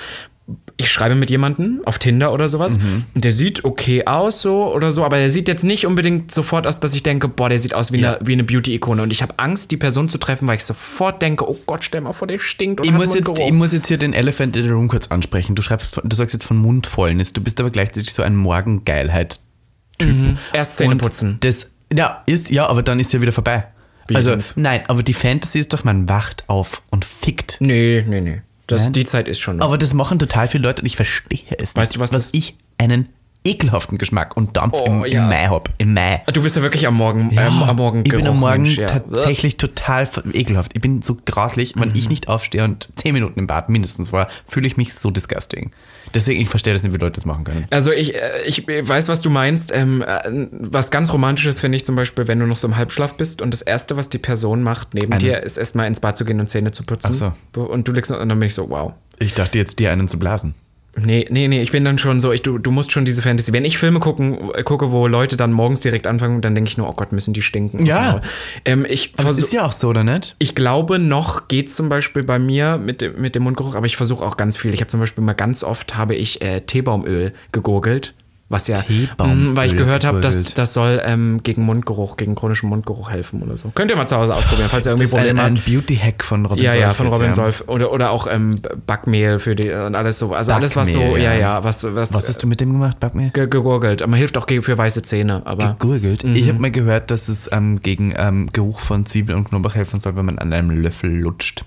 [0.78, 2.78] ich schreibe mit jemandem auf Tinder oder sowas
[3.14, 6.66] und der sieht okay aus so oder so, aber er sieht jetzt nicht unbedingt sofort
[6.66, 8.14] aus, dass ich denke, boah, der sieht aus wie Ja.
[8.16, 11.20] eine, wie eine Beauty-Ikone und ich habe Angst, die Person zu treffen, weil ich sofort
[11.20, 13.72] denke, oh Gott, stell mal vor, der stinkt und Ich hat muss, jetzt, ich muss
[13.72, 15.54] jetzt hier den Elephant in the Room kurz ansprechen.
[15.54, 17.34] Du schreibst, du sagst jetzt von Mundfäulnis.
[17.34, 20.38] Du bist aber gleichzeitig so ein Morgengeilheit-Typ.
[20.52, 21.36] Erst Zähne putzen.
[21.40, 23.64] Das, ja, ist, ja, aber dann ist ja wieder vorbei.
[24.06, 27.58] Wie also, nein, aber die Fantasy ist doch, man wacht auf und fickt.
[27.60, 28.40] Nee, nee, nee.
[28.68, 29.56] Das, die Zeit ist schon.
[29.56, 29.64] noch.
[29.66, 31.96] Aber das machen total viele Leute und ich verstehe es Weißt nicht.
[31.96, 33.08] du, was was das- ich einen
[33.44, 35.22] ekelhaften Geschmack und Dampf Oh, im, ja.
[35.22, 35.70] im Mai hab.
[35.78, 36.22] Im Mai.
[36.32, 38.86] Du bist ja wirklich am Morgen, ähm, am Morgen ich bin am Morgen Mensch, ja.
[38.88, 40.72] tatsächlich total ekelhaft.
[40.74, 41.96] Ich bin so grauslich, wenn Mhm.
[41.96, 45.70] ich nicht aufstehe und 10 Minuten im Bad mindestens war, fühle ich mich so disgusting.
[46.14, 47.66] Deswegen, ich verstehe das nicht, wie Leute das machen können.
[47.70, 49.72] Also ich, äh, ich weiß, was du meinst.
[49.74, 53.14] Ähm, äh, was ganz Romantisches finde ich zum Beispiel, wenn du noch so im Halbschlaf
[53.14, 56.18] bist und das Erste, was die Person macht neben Eine- dir, ist erstmal ins Bad
[56.18, 57.16] zu gehen und Zähne zu putzen.
[57.22, 58.92] Ach Und du legst und dann bin ich so, wow.
[59.18, 60.54] Ich dachte jetzt, dir einen zu blasen.
[61.04, 63.52] Nee, nee, nee, ich bin dann schon so, ich, du, du musst schon diese Fantasy.
[63.52, 66.78] Wenn ich Filme gucken, äh, gucke, wo Leute dann morgens direkt anfangen, dann denke ich
[66.78, 67.84] nur, oh Gott, müssen die stinken.
[67.84, 68.20] Ja.
[68.64, 70.36] Ähm, ich Aber das ist ja auch so, oder nicht?
[70.38, 73.96] ich glaube, noch geht zum Beispiel bei mir mit dem, mit dem Mundgeruch, aber ich
[73.96, 74.74] versuche auch ganz viel.
[74.74, 78.14] Ich habe zum Beispiel mal ganz oft habe ich äh, Teebaumöl gegurgelt.
[78.50, 82.34] Was ja, Teebaumöl Mhm, weil ich gehört habe, dass das soll ähm, gegen Mundgeruch, gegen
[82.34, 83.70] chronischen Mundgeruch helfen oder so.
[83.74, 85.66] Könnt ihr mal zu Hause ausprobieren, falls ihr irgendwie ein, Probleme ein habt.
[85.66, 87.34] Beauty-Hack von Robin Ja, ja, Solf von jetzt, Robin ja.
[87.34, 87.64] Solf.
[87.66, 90.32] Oder, oder auch ähm, Backmehl für die und alles so.
[90.32, 91.40] Also alles, was so, Backmehl, ja, ja.
[91.40, 93.30] ja, was, was, Was hast du mit dem gemacht, Backmehl?
[93.30, 94.00] ge gegurgelt.
[94.00, 95.42] Aber hilft auch gegen, für weiße Zähne.
[95.44, 96.24] Aber Gegurgelt.
[96.24, 96.34] Mhm.
[96.34, 100.00] Ich habe mal gehört, dass es ähm, gegen ähm, Geruch von Zwiebeln und Knoblauch helfen
[100.00, 101.64] soll, wenn man an einem Löffel lutscht.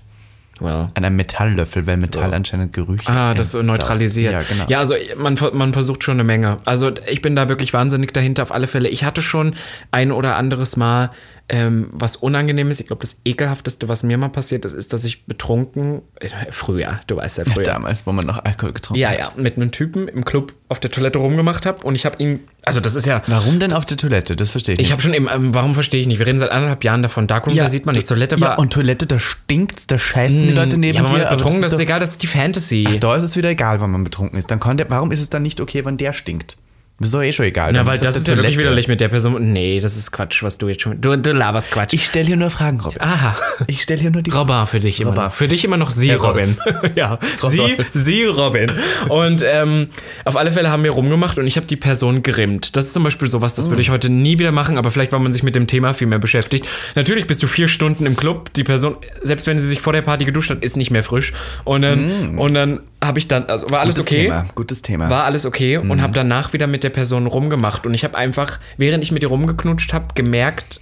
[0.60, 0.90] Well.
[0.94, 3.10] An einem Metalllöffel, weil Metall anscheinend Gerüche.
[3.10, 4.32] Ah, das neutralisiert.
[4.32, 4.64] Ja, genau.
[4.68, 6.58] Ja, also man, man versucht schon eine Menge.
[6.64, 8.88] Also ich bin da wirklich wahnsinnig dahinter auf alle Fälle.
[8.88, 9.54] Ich hatte schon
[9.90, 11.10] ein oder anderes Mal
[11.52, 12.80] ähm, was Unangenehmes.
[12.80, 16.98] Ich glaube, das ekelhafteste, was mir mal passiert ist, ist, dass ich betrunken, äh, früher,
[17.06, 17.62] du weißt ja früher.
[17.64, 19.18] Damals, wo man noch Alkohol getrunken Ja, hat.
[19.18, 22.40] ja, mit einem Typen im Club auf der Toilette rumgemacht habe und ich habe ihn,
[22.64, 24.34] also das ist ja, Warum denn auf der Toilette?
[24.34, 24.92] Das verstehe ich ich nicht.
[24.92, 27.54] habe schon eben, ähm, warum verstehe ich nicht, wir reden seit anderthalb Jahren davon, Darkroom,
[27.56, 30.78] da sieht man nicht, Toilette ja, war, und Toilette, da stinkt, da scheißen die Leute
[30.78, 31.20] neben ja, man dir.
[31.20, 32.88] ist betrunken, das ist, doch- egal, das ist die Fantasy.
[32.98, 34.50] Da ist es wieder egal, wenn man betrunken ist.
[34.50, 36.56] Dann kann der, warum ist es dann nicht okay, wenn der stinkt?
[37.02, 37.72] Das ist doch eh schon egal.
[37.72, 39.52] Na, weil das der ist ja wirklich widerlich mit der Person.
[39.52, 41.00] Nee, das ist Quatsch, was du jetzt schon.
[41.00, 41.92] Du, du laberst Quatsch.
[41.92, 43.00] Ich stelle hier nur Fragen, Robin.
[43.00, 43.36] Aha.
[43.66, 45.30] Ich stelle hier nur die Robber für dich immer Robber.
[45.30, 46.18] Für dich immer noch sie, Herr.
[46.18, 46.56] Robin.
[46.94, 47.90] ja, sie, Solf.
[47.92, 48.70] sie, Robin.
[49.08, 49.88] Und ähm,
[50.24, 52.76] auf alle Fälle haben wir rumgemacht und ich habe die Person gerimmt.
[52.76, 55.20] Das ist zum Beispiel sowas, das würde ich heute nie wieder machen, aber vielleicht, weil
[55.20, 56.66] man sich mit dem Thema viel mehr beschäftigt.
[56.94, 58.52] Natürlich bist du vier Stunden im Club.
[58.54, 61.32] Die Person, selbst wenn sie sich vor der Party geduscht hat, ist nicht mehr frisch.
[61.64, 64.22] Und dann, und dann habe ich dann, also war alles Gutes okay.
[64.24, 64.46] Thema.
[64.54, 65.10] Gutes Thema.
[65.10, 67.84] War alles okay und habe danach wieder mit der Person rumgemacht.
[67.86, 70.80] Und ich habe einfach, während ich mit ihr rumgeknutscht habe, gemerkt,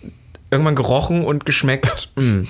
[0.53, 2.41] irgendwann gerochen und geschmeckt, mm,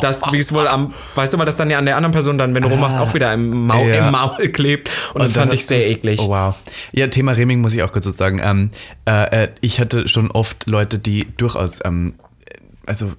[0.00, 2.38] das, wie es wohl am, weißt du, weil das dann ja an der anderen Person
[2.38, 4.06] dann, wenn du rummachst, auch wieder im Maul, Ja.
[4.06, 4.88] im Maul klebt.
[5.12, 6.20] Und, das dann fand ich sehr du's- eklig.
[6.22, 6.54] Oh, wow.
[6.92, 8.40] Ja, Thema Rimming muss ich auch kurz so sagen.
[8.42, 8.70] Ähm,
[9.06, 12.14] äh, äh, ich hatte schon oft Leute, die durchaus, ähm,
[12.86, 13.12] also,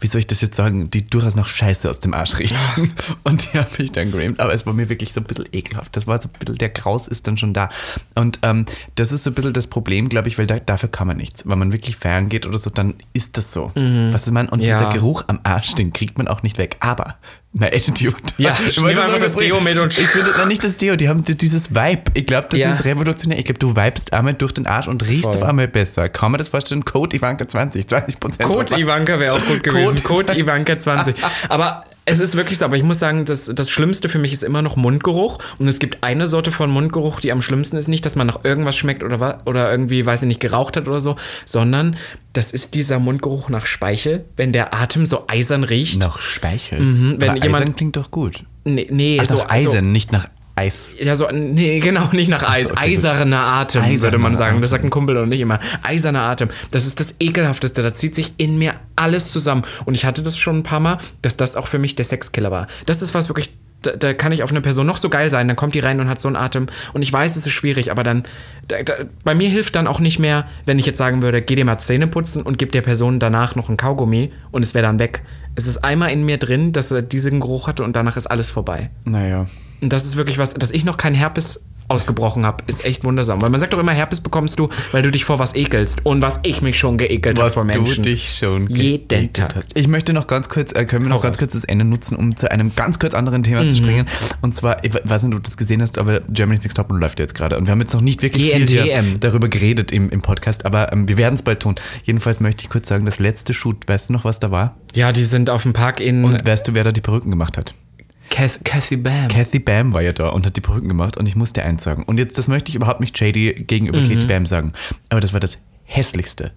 [0.00, 2.56] wie soll ich das jetzt sagen, die durchaus nach Scheiße aus dem Arsch riechen.
[3.24, 4.40] Und die habe ich dann gerimmt.
[4.40, 5.96] Aber es war mir wirklich so ein bisschen ekelhaft.
[5.96, 7.68] Das war so ein bisschen, der Graus ist dann schon da.
[8.14, 8.64] Und ähm,
[8.94, 11.48] das ist so ein bisschen das Problem, glaube ich, weil da, dafür kann man nichts.
[11.48, 13.70] Wenn man wirklich feiern geht oder so, dann ist das so.
[13.74, 14.48] Was ist man?
[14.48, 14.66] Und Mhm.
[14.66, 14.78] Ja.
[14.78, 16.76] dieser Geruch am Arsch, den kriegt man auch nicht weg.
[16.80, 17.14] Aber,
[17.52, 18.16] meine Attitude.
[18.36, 19.34] Ja, Ich wollte einfach das.
[19.36, 22.02] Deo mit und- Ich finde na, nicht das Deo, die haben di- dieses Vibe.
[22.14, 22.68] Ich glaube, das Ja.
[22.68, 23.38] ist revolutionär.
[23.38, 25.36] Ich glaube, du vibest einmal durch den Arsch und riechst Voll.
[25.36, 26.08] auf einmal besser.
[26.08, 26.84] Kann man das vorstellen?
[26.84, 28.48] Code Ivanka 20, 20 Prozent.
[28.48, 30.02] Code Ivanka wäre auch gut gewesen.
[30.02, 31.16] Code- Code Ivanka 20.
[31.48, 34.42] Aber es ist wirklich so, aber ich muss sagen, das, das Schlimmste für mich ist
[34.42, 35.38] immer noch Mundgeruch.
[35.58, 37.88] Und es gibt eine Sorte von Mundgeruch, die am schlimmsten ist.
[37.88, 41.00] Nicht, dass man nach irgendwas schmeckt oder, oder irgendwie, weiß ich nicht, geraucht hat oder
[41.00, 41.96] so, sondern
[42.32, 46.00] das ist dieser Mundgeruch nach Speichel, wenn der Atem so eisern riecht.
[46.00, 46.80] Nach Speichel.
[46.80, 48.44] Mhm, wenn Aber jemand- Eisern klingt doch gut.
[48.64, 50.28] Nee, nee Also so, nach Eisen, also- nicht nach
[50.58, 50.94] Eis.
[51.00, 52.70] Ja, so, nee, genau, nicht nach Eis.
[52.72, 52.90] okay.
[52.90, 54.60] Eiserner Atem, Eiserner würde man sagen.
[54.60, 54.82] Das Atem.
[54.82, 55.60] sagt ein Kumpel und nicht immer.
[55.82, 56.48] Eiserner Atem.
[56.72, 57.82] Das ist das Ekelhafteste.
[57.82, 59.62] Da zieht sich in mir alles zusammen.
[59.84, 62.50] Und ich hatte das schon ein paar Mal, dass das auch für mich der Sexkiller
[62.50, 62.66] war.
[62.86, 63.54] Das ist was wirklich.
[63.82, 66.00] Da, da kann ich auf eine Person noch so geil sein, dann kommt die rein
[66.00, 66.66] und hat so einen Atem.
[66.94, 68.24] Und ich weiß, es ist schwierig, aber dann.
[68.66, 71.54] Da, da, bei mir hilft dann auch nicht mehr, wenn ich jetzt sagen würde, geh
[71.54, 74.84] dir mal Zähne putzen und gib der Person danach noch einen Kaugummi und es wäre
[74.84, 75.22] dann weg.
[75.54, 78.50] Es ist einmal in mir drin, dass er diesen Geruch hatte und danach ist alles
[78.50, 78.90] vorbei.
[79.04, 79.46] Naja.
[79.80, 83.40] Und das ist wirklich was, dass ich noch kein Herpes ausgebrochen habe, ist echt wundersam.
[83.40, 86.04] Weil man sagt doch immer, Herpes bekommst du, weil du dich vor was ekelst.
[86.04, 88.02] Und was ich mich schon geekelt habe Was vor Menschen.
[88.02, 89.54] du dich schon Jeden geekelt Tag.
[89.56, 89.70] hast.
[89.74, 91.40] Ich möchte noch ganz kurz, äh, können wir noch Hau ganz raus.
[91.40, 93.70] kurz das Ende nutzen, um zu einem ganz kurz anderen Thema Mhm.
[93.70, 94.06] zu springen.
[94.42, 97.00] Und zwar, ich we- weiß nicht, ob du das gesehen hast, aber Germany's Next Topmodel
[97.00, 97.56] läuft jetzt gerade.
[97.56, 99.20] Und wir haben jetzt noch nicht wirklich viel hier GNTM.
[99.20, 101.76] darüber geredet im, im Podcast, aber ähm, wir werden es bald tun.
[102.04, 104.76] Jedenfalls möchte ich kurz sagen, das letzte Shoot, weißt du noch, was da war?
[104.92, 107.56] Ja, die sind auf dem Park in Und weißt du, wer da die Perücken gemacht
[107.56, 107.72] hat?
[108.30, 109.28] Cath Cathy Bam.
[109.28, 111.82] Kathy Bam war ja da und hat die Perücken gemacht und ich muss dir eins
[111.84, 112.02] sagen.
[112.04, 114.08] Und jetzt, das möchte ich überhaupt nicht shady gegenüber Mhm.
[114.08, 114.72] Katie Bam sagen,
[115.08, 116.52] aber das war das hässlichste,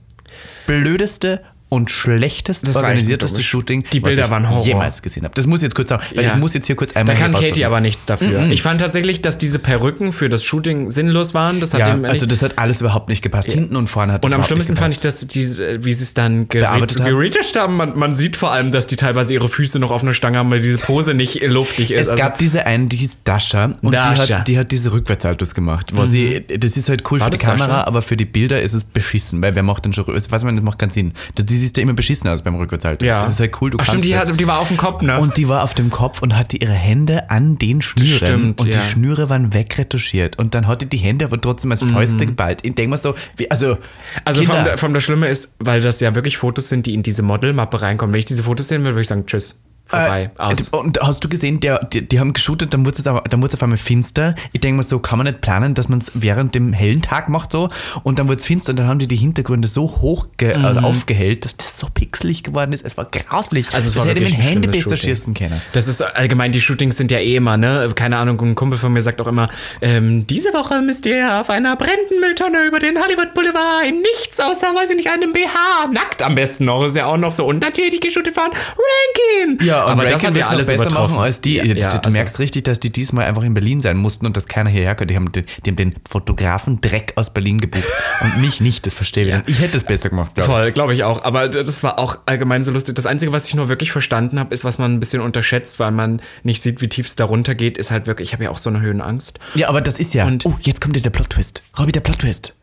[0.67, 1.41] blödeste
[1.74, 3.41] und schlechtest Das organisierteste.
[3.41, 4.65] Shooting, Die Bilder waren Horror.
[4.65, 5.34] jemals gesehen habe.
[5.36, 6.32] Das muss ich jetzt kurz sagen, weil Ja.
[6.34, 8.43] ich muss jetzt hier kurz Da einmal kann hier Katie aber nichts dafür.
[8.51, 11.61] Ich fand tatsächlich, dass diese Perücken für das Shooting sinnlos waren.
[11.61, 13.49] Das hat ja, also das hat alles überhaupt nicht gepasst.
[13.49, 15.39] Hinten und vorne hat das und am schlimmsten fand ich, dass die,
[15.84, 17.61] wie sie es dann geretouched haben?
[17.61, 17.78] haben.
[17.78, 20.51] Man, man sieht vor allem, dass die teilweise ihre Füße noch auf einer Stange haben,
[20.51, 22.01] weil diese Pose nicht luftig ist.
[22.01, 24.39] Es Also- gab diese eine, die hieß Dasha und Die, Dasha.
[24.39, 25.91] hat, die hat diese Rückwärtsaltos gemacht.
[25.95, 27.65] Wo sie, das ist halt cool War für die das Dasha?
[27.65, 30.43] Kamera, aber für die Bilder ist es beschissen, weil wer macht denn schon, das weiß
[30.43, 31.13] man, das macht keinen Sinn.
[31.36, 33.05] Das, die siehst ja immer beschissen aus beim Rückwärtsalto.
[33.05, 33.22] ja.
[33.22, 34.30] Das ist halt cool, du Ach, kannst stimmt, die, das.
[34.30, 35.20] hat- die war auf dem Kopf, ne?
[35.20, 38.18] Und die war auf dem Kopf und hatte ihre Hände an den Schnüren.
[38.18, 38.80] stimmt, und ja.
[38.80, 40.38] die Schnüre waren wegretuschiert.
[40.38, 42.59] Und dann hatte die Hände aber trotzdem als Fäuste geballt.
[42.64, 43.76] Ich denke mal so, wie, also.
[43.76, 43.78] Mhm.
[44.26, 47.22] Also vom, vom das Schlimme ist, weil das ja wirklich Fotos sind, die in diese
[47.24, 48.14] Modelmappe reinkommen.
[48.14, 49.62] Wenn ich diese Fotos sehen würde, würde ich sagen, tschüss,
[49.92, 50.70] vorbei, Äh, aus.
[50.70, 53.62] Und hast du gesehen, der, die, die haben geshootet, dann wurde es aber- dann auf
[53.64, 54.36] einmal finster.
[54.54, 57.30] Ich denke mal so, kann man nicht planen, dass man es während dem hellen Tag
[57.30, 57.70] macht so.
[58.04, 60.66] Und dann wurde es finster und dann haben die die Hintergründe so hoch ge Mhm.
[60.66, 62.86] äh, aufgehellt, dass das so pixelig geworden ist.
[62.86, 63.68] Es war grauslich.
[63.74, 65.62] Also es das war hätte mit ein Hände besser schießen können.
[65.74, 67.89] Das ist allgemein, die Shootings sind ja eh immer, ne?
[67.96, 69.50] Keine Ahnung, ein Kumpel von mir sagt auch immer,
[69.82, 74.39] ähm, diese Woche müsst ihr auf einer brennenden Mülltonne über den Hollywood Boulevard in nichts
[74.39, 77.52] außer, weiß ich nicht, einem BH, nackt am besten noch, ist ja auch noch so
[77.52, 79.66] natürlich geshootet fahren, Rankin!
[79.66, 81.15] Ja, und aber das haben wir alles besser übertroffen.
[81.15, 81.55] machen als die.
[81.57, 84.25] Ja, du ja, du also- merkst richtig, dass die diesmal einfach in Berlin sein mussten
[84.25, 85.09] und dass keiner hierher kommt.
[85.11, 87.84] Die haben den, die haben den Fotografen Dreck aus Berlin gebucht
[88.21, 88.86] und mich nicht.
[88.86, 89.32] Das verstehe ich.
[89.32, 89.43] Ja.
[89.47, 90.55] Ich hätte es besser gemacht, glaube ich.
[90.55, 91.23] Voll, glaube ich auch.
[91.23, 92.95] Aber das war auch allgemein so lustig.
[92.95, 95.91] Das Einzige, was ich nur wirklich verstanden habe, ist, was man ein bisschen unterschätzt, weil
[95.91, 98.57] man nicht sieht, wie tief es darunter geht, ist halt wirklich, ich habe ja auch
[98.57, 99.39] so eine Höhenangst.
[99.55, 100.25] Ja, aber das ist ja.
[100.25, 101.63] Und- oh, jetzt kommt der Plot-Twist.
[101.79, 102.53] Robby, der Plot-Twist.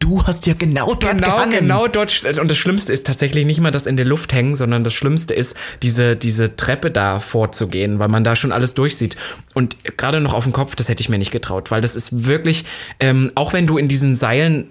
[0.00, 1.52] Du hast ja genau dort Genau, gehangen.
[1.52, 2.24] genau dort.
[2.38, 5.34] Und das Schlimmste ist tatsächlich nicht mal das in der Luft hängen, sondern das Schlimmste
[5.34, 9.16] ist, diese, diese Treppe da vorzugehen, weil man da schon alles durchsieht.
[9.54, 12.24] Und gerade noch auf dem Kopf, das hätte ich mir nicht getraut, weil das ist
[12.24, 12.64] wirklich,
[12.98, 14.70] ähm, auch wenn du in diesen Seilen.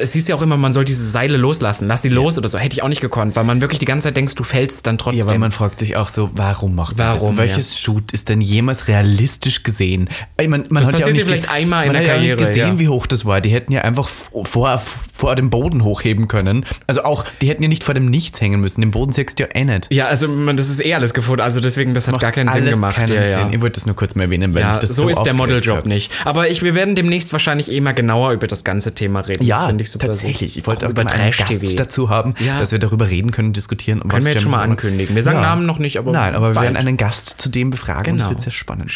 [0.00, 1.88] Es hieß ja auch immer, man soll diese Seile loslassen.
[1.88, 2.58] Lass sie los oder so.
[2.58, 4.96] Hätte ich auch nicht gekonnt, weil man wirklich die ganze Zeit denkst, du fällst dann
[4.98, 5.18] trotzdem.
[5.18, 7.26] Ja, aber man fragt sich auch so, warum macht man Warum, das?
[7.26, 10.08] Und welches Shoot ist denn jemals realistisch gesehen?
[10.40, 12.36] Ich mein, man hat ja auch nicht vielleicht einmal in man der hat ja Karriere,
[12.36, 12.78] nicht gesehen, ja.
[12.78, 13.40] wie hoch das war.
[13.40, 16.64] Die hätten ja einfach vor, vor dem Boden hochheben können.
[16.86, 18.80] Also auch, die hätten ja nicht vor dem Nichts hängen müssen.
[18.80, 19.88] Den Boden siehst du ja eh nicht.
[19.90, 21.42] ja, also man, das ist eh alles gefunden.
[21.42, 22.96] Also deswegen, das hat gar keinen Sinn gemacht.
[22.96, 23.38] Keinen ja, ja.
[23.40, 23.52] Sinn.
[23.52, 25.34] Ich wollte das nur kurz mal erwähnen, weil Ja, ich das so, so ist der
[25.34, 26.12] Modeljob nicht.
[26.24, 29.40] Aber ich, wir werden demnächst wahrscheinlich eh mal genauer über das ganze Thema reden.
[29.40, 30.28] das Ja, finde ich super.
[30.28, 30.56] tatsächlich.
[30.58, 31.76] Ich wollte auch über einen Gast Trash-TV.
[31.76, 32.58] dazu haben, Ja.
[32.60, 34.00] dass wir darüber reden können, diskutieren.
[34.08, 35.14] Können wir jetzt schon mal ankündigen.
[35.14, 36.64] Wir sagen Namen noch nicht, aber Nein, aber wir bald.
[36.74, 38.12] werden einen Gast zu dem befragen.
[38.12, 38.36] und Das Genau.
[38.36, 38.90] wird sehr spannend.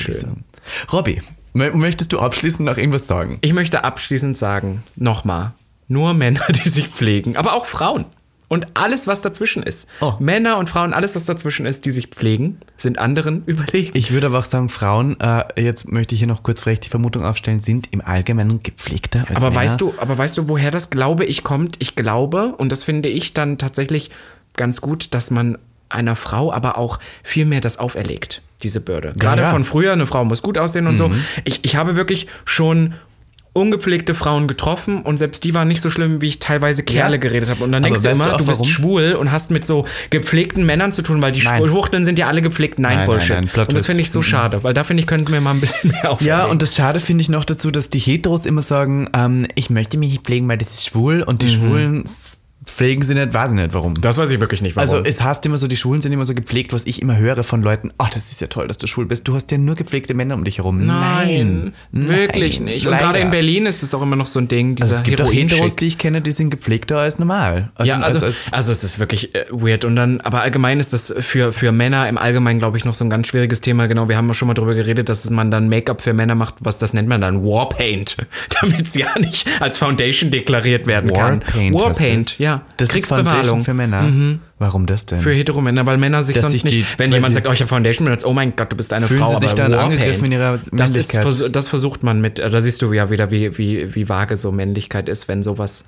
[0.93, 1.23] Robby,
[1.55, 3.39] mö- möchtest du abschließend noch irgendwas sagen?
[3.41, 5.53] Ich möchte abschließend sagen, nochmal,
[5.89, 8.05] nur Männer, die sich pflegen, aber auch Frauen.
[8.53, 9.89] Und alles, was dazwischen ist.
[10.03, 10.13] Oh.
[10.19, 13.97] Männer und Frauen, alles, was dazwischen ist, die sich pflegen, sind anderen überlegen.
[13.97, 16.91] Ich würde aber auch sagen, Frauen, äh, jetzt möchte ich hier noch kurz vielleicht die
[16.91, 19.63] Vermutung aufstellen, sind im Allgemeinen gepflegter als Aber Männer.
[19.63, 21.77] weißt du, aber weißt du, woher das glaube ich kommt?
[21.79, 24.11] Ich glaube, und das finde ich dann tatsächlich
[24.55, 25.57] ganz gut, dass man
[25.89, 29.15] einer Frau aber auch viel mehr das auferlegt, diese Bürde.
[29.17, 29.49] Gerade ja.
[29.49, 29.53] Mhm.
[29.53, 31.11] von früher, eine Frau muss gut aussehen und so.
[31.45, 32.93] Ich, ich habe wirklich schon
[33.55, 37.21] ungepflegte Frauen getroffen und selbst die waren nicht so schlimm, wie ich teilweise Kerle Ja.
[37.21, 37.63] geredet habe.
[37.65, 38.65] Und dann denkst du immer, du du, auch, bist warum?
[38.65, 41.41] schwul und hast mit so gepflegten Männern zu tun, weil die.
[41.43, 42.79] Schwuchteln sind ja alle gepflegt.
[42.79, 43.37] Nein, Nein, Bullshit.
[43.37, 45.51] nein, nein, und das finde ich so schade, weil da finde ich, könnten wir mal
[45.53, 46.27] ein bisschen mehr auferlegen.
[46.39, 49.69] Ja, und das Schade finde ich noch dazu, dass die Heteros immer sagen, ähm, ich
[49.71, 53.35] möchte mich nicht pflegen, weil das ist schwul und die Schwulen s- pflegen sie nicht,
[53.35, 54.01] weiß ich nicht warum.
[54.01, 54.89] das weiß ich wirklich nicht, warum.
[54.91, 57.43] Also es heißt immer so, die Schwulen sind immer so gepflegt, was ich immer höre
[57.45, 59.27] von Leuten, ach, das ist ja toll, dass du schwul bist.
[59.27, 60.85] Du hast ja nur gepflegte Männer um dich herum.
[60.87, 62.87] Nein, wirklich Nein, nicht.
[62.87, 63.05] Und leider.
[63.05, 65.21] gerade in Berlin ist das auch immer noch so ein Ding, dieser Also es gibt
[65.21, 65.33] auch.
[65.33, 67.71] Heteros, die ich kenne, die sind gepflegter als normal.
[67.75, 69.85] Also, Ja, also, als- also es ist wirklich äh, weird.
[69.85, 73.05] Und dann, aber allgemein ist das für, für Männer im Allgemeinen, glaube ich, noch so
[73.05, 73.87] ein ganz schwieriges Thema.
[73.89, 76.55] Genau, wir haben ja schon mal darüber geredet, dass man dann Make-up für Männer macht.
[76.61, 77.43] Was das nennt man dann?
[77.45, 78.17] Warpaint.
[78.61, 81.43] Damit es ja nicht als Foundation deklariert werden kann.
[81.73, 82.39] Warpaint.
[82.39, 82.61] heißt Das.
[82.61, 82.75] ja.
[82.77, 83.65] Das ist Foundation Kriegsbemalung.
[83.65, 84.39] für Männer.
[84.59, 85.21] Warum das denn?
[85.21, 87.61] Für Heteromänner, weil Männer sich Dass sonst sich nicht, die- wenn jemand sagt, oh, ich
[87.61, 89.75] habe Foundation benutzt, oh mein Gott, du bist eine Fühlen Frau, sie sich aber dann
[89.75, 90.73] angegriffen in ihrer das, ist,
[91.15, 91.57] Männlichkeit?
[91.57, 95.09] das versucht man mit, da siehst du ja wieder, wie, wie, wie vage so Männlichkeit
[95.09, 95.87] ist, wenn sowas.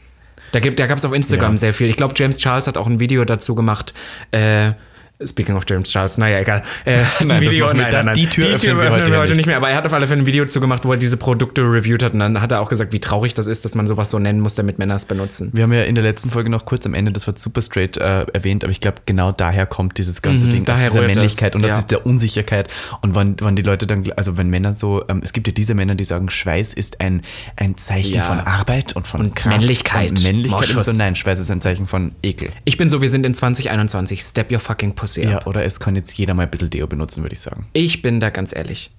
[0.52, 1.58] Da, gibt- da gab es auf Instagram Ja.
[1.58, 1.88] sehr viel.
[1.88, 3.94] Ich glaube, James Charles hat auch ein Video dazu gemacht.
[4.30, 4.72] Äh,
[5.24, 6.62] Speaking of James Charles, naja, egal.
[6.84, 8.14] Äh, Nein, Video, nein, nein, nein.
[8.14, 9.36] die Tür öffnen wir heute wir heute nicht.
[9.38, 9.56] nicht mehr.
[9.58, 12.02] Aber er hat auf alle Fälle ein Video dazu gemacht, wo er diese Produkte reviewt
[12.02, 12.14] hat.
[12.14, 14.40] Und dann hat er auch gesagt, wie traurig das ist, dass man sowas so nennen
[14.40, 15.50] muss, damit Männer es benutzen.
[15.52, 17.96] Wir haben ja in der letzten Folge noch kurz am Ende, das war super straight
[17.96, 21.00] äh, erwähnt, aber ich glaube, genau daher kommt dieses ganze Ding, aus Mhm, daher dieser
[21.00, 21.78] rührt das, Männlichkeit und das ja.
[21.78, 22.72] ist der Unsicherheit.
[23.00, 25.74] Und wann, wann die Leute dann, also wenn Männer so, ähm, es gibt ja diese
[25.74, 27.22] Männer, die sagen, Schweiß ist ein,
[27.54, 28.22] ein Zeichen Ja.
[28.24, 30.10] von Arbeit und von Und Kraft Männlichkeit.
[30.10, 30.74] Und Männlichkeit.
[30.74, 32.50] Und so, nein, Schweiß ist ein Zeichen von Ekel.
[32.64, 34.20] Ich bin so, wir sind in 2021.
[34.20, 35.42] Step your fucking pussy up.
[35.42, 37.66] Ja, oder es kann jetzt jeder mal ein bisschen Deo benutzen, würde ich sagen.
[37.72, 38.90] Ich bin da ganz ehrlich.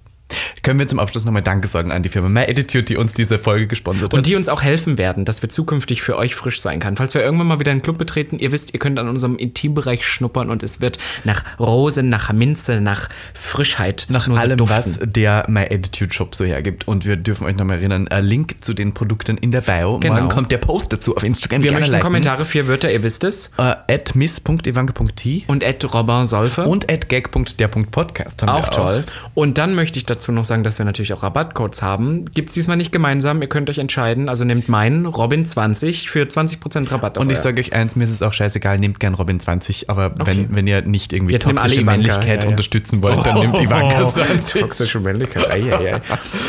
[0.62, 3.38] Können wir zum Abschluss nochmal Danke sagen an die Firma My Attitude, die uns diese
[3.38, 4.14] Folge gesponsert hat.
[4.14, 6.96] Und die uns auch helfen werden, dass wir zukünftig für euch frisch sein kann.
[6.96, 10.04] Falls wir irgendwann mal wieder einen Club betreten, ihr wisst, ihr könnt an unserem Intimbereich
[10.04, 14.76] schnuppern und es wird nach Rosen, nach Minze, nach Frischheit, nach so allem, duften.
[14.76, 16.88] was der My Attitude Shop so hergibt.
[16.88, 20.00] Und wir dürfen euch nochmal erinnern, ein Link zu den Produkten in der Bio.
[20.00, 20.14] Genau.
[20.14, 21.62] Morgen kommt der Post dazu auf Instagram.
[21.62, 22.02] Wir Gerne möchten liken.
[22.02, 23.52] Kommentare, vier Wörter, ihr wisst es.
[23.56, 26.64] Äh, at miss.evanke.t Und at Robin Solfe.
[26.64, 29.04] und at gag.der.podcast haben auch wir toll.
[29.34, 32.24] Und dann möchte ich dazu noch sagen, dass wir natürlich auch Rabattcodes haben.
[32.32, 34.28] Gibt es diesmal nicht gemeinsam, ihr könnt euch entscheiden.
[34.28, 38.22] Also nehmt meinen, Robin20 für 20% Rabatt Und ich sage euch eins, mir ist es
[38.22, 42.26] auch scheißegal, nehmt gern Robin 20, aber wenn, wenn ihr nicht irgendwie Jetzt toxische Männlichkeit
[42.26, 42.48] ja, ja.
[42.48, 44.60] unterstützen wollt, dann nehmt Ivanka 20.
[44.60, 45.50] Toxische Männlichkeit.
[45.50, 46.00] Ei, ei, ei.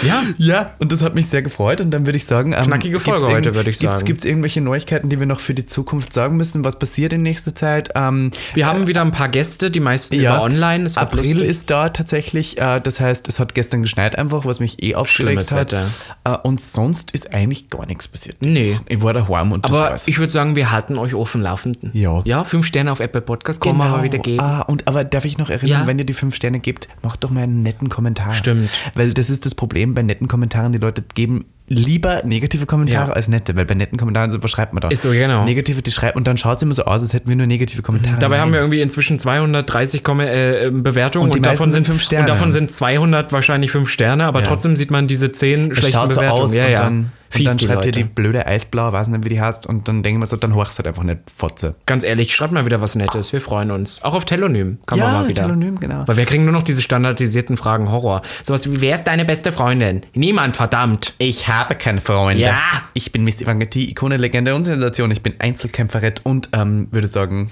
[0.06, 2.54] Ja, Ja, und das hat mich sehr gefreut und dann würde ich sagen...
[2.54, 4.06] Ähm, Knackige Folge heute, würde ich sagen.
[4.06, 6.64] Gibt es irgendwelche Neuigkeiten, die wir noch für die Zukunft sagen müssen?
[6.64, 7.90] Was passiert in nächster Zeit?
[7.96, 10.88] Ähm, wir haben wieder ein paar Gäste, die meisten ja, über online.
[10.96, 11.50] April lustig.
[11.50, 15.52] ist da tatsächlich, äh, das heißt, es hat gestern geschneit einfach, was mich eh aufgeregt
[15.52, 15.72] hat.
[15.74, 15.90] Wetter.
[16.24, 18.38] Äh, und sonst ist eigentlich gar nichts passiert.
[18.42, 18.80] Nee.
[18.88, 20.08] Ich war daheim und das Aber war's.
[20.08, 21.90] ich würde sagen, wir halten euch offen laufenden.
[21.94, 22.22] Ja.
[22.26, 24.40] Ja, fünf Sterne auf Apple Podcast kann man mal wieder geben.
[24.42, 25.88] Ah, und aber darf ich noch erinnern, Ja.
[25.88, 28.34] wenn ihr die fünf Sterne gebt, macht doch mal einen netten Kommentar.
[28.34, 28.70] Stimmt.
[28.94, 33.14] Weil das ist das Problem bei netten Kommentaren, die Leute geben lieber negative Kommentare Ja.
[33.14, 34.88] als nette, weil bei netten Kommentaren, so, was schreibt man da?
[34.90, 35.44] Ist so, genau.
[35.44, 37.82] Negative, die schreibt und dann schaut es immer so aus, als hätten wir nur negative
[37.82, 38.18] Kommentare.
[38.20, 38.66] Dabei haben wir Nein.
[38.68, 42.24] irgendwie inzwischen 230 Kom äh, Bewertungen Und die davon sind fünf Sterne.
[42.24, 44.48] Und davon sind 200 wahrscheinlich fünf Sterne, aber Ja.
[44.48, 46.44] trotzdem sieht man diese zehn schlechten schaut so Bewertungen.
[46.44, 47.10] aus ja, und ja.
[47.30, 48.14] Dann, Fies, und dann die schreibt ihr die Leute.
[48.14, 50.88] blöde Eisblau, weiß nicht, wie die heißt, und dann denken wir so, dann horchst halt
[50.88, 51.76] einfach nicht Fotze.
[51.86, 53.34] Ganz ehrlich, schreibt mal wieder was Nettes.
[53.34, 54.04] Wir freuen uns.
[54.04, 55.44] Auch auf Telonym kann man Ja, mal wieder.
[55.44, 56.04] Telonym, genau.
[56.08, 58.22] Weil wir kriegen nur noch diese standardisierten Fragen Horror.
[58.44, 60.02] Sowas wie, wer ist deine beste Freundin?
[60.14, 61.14] Niemand, verdammt.
[61.18, 62.42] Ich habe keine Freunde.
[62.44, 62.58] Ja.
[62.94, 65.12] Ich bin Miss Evangeti, Ikone, Legende und Sensation.
[65.12, 67.52] Ich bin Einzelkämpferett und ähm, würde sagen,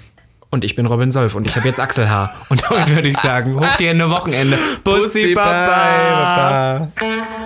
[0.50, 2.30] Und ich bin Robin Solf und ich habe jetzt Achselhaar.
[2.48, 4.56] Und damit würde ich sagen, hoch dir Ende Wochenende.
[4.84, 6.88] Bussi, Baba.
[6.98, 7.45] Gag.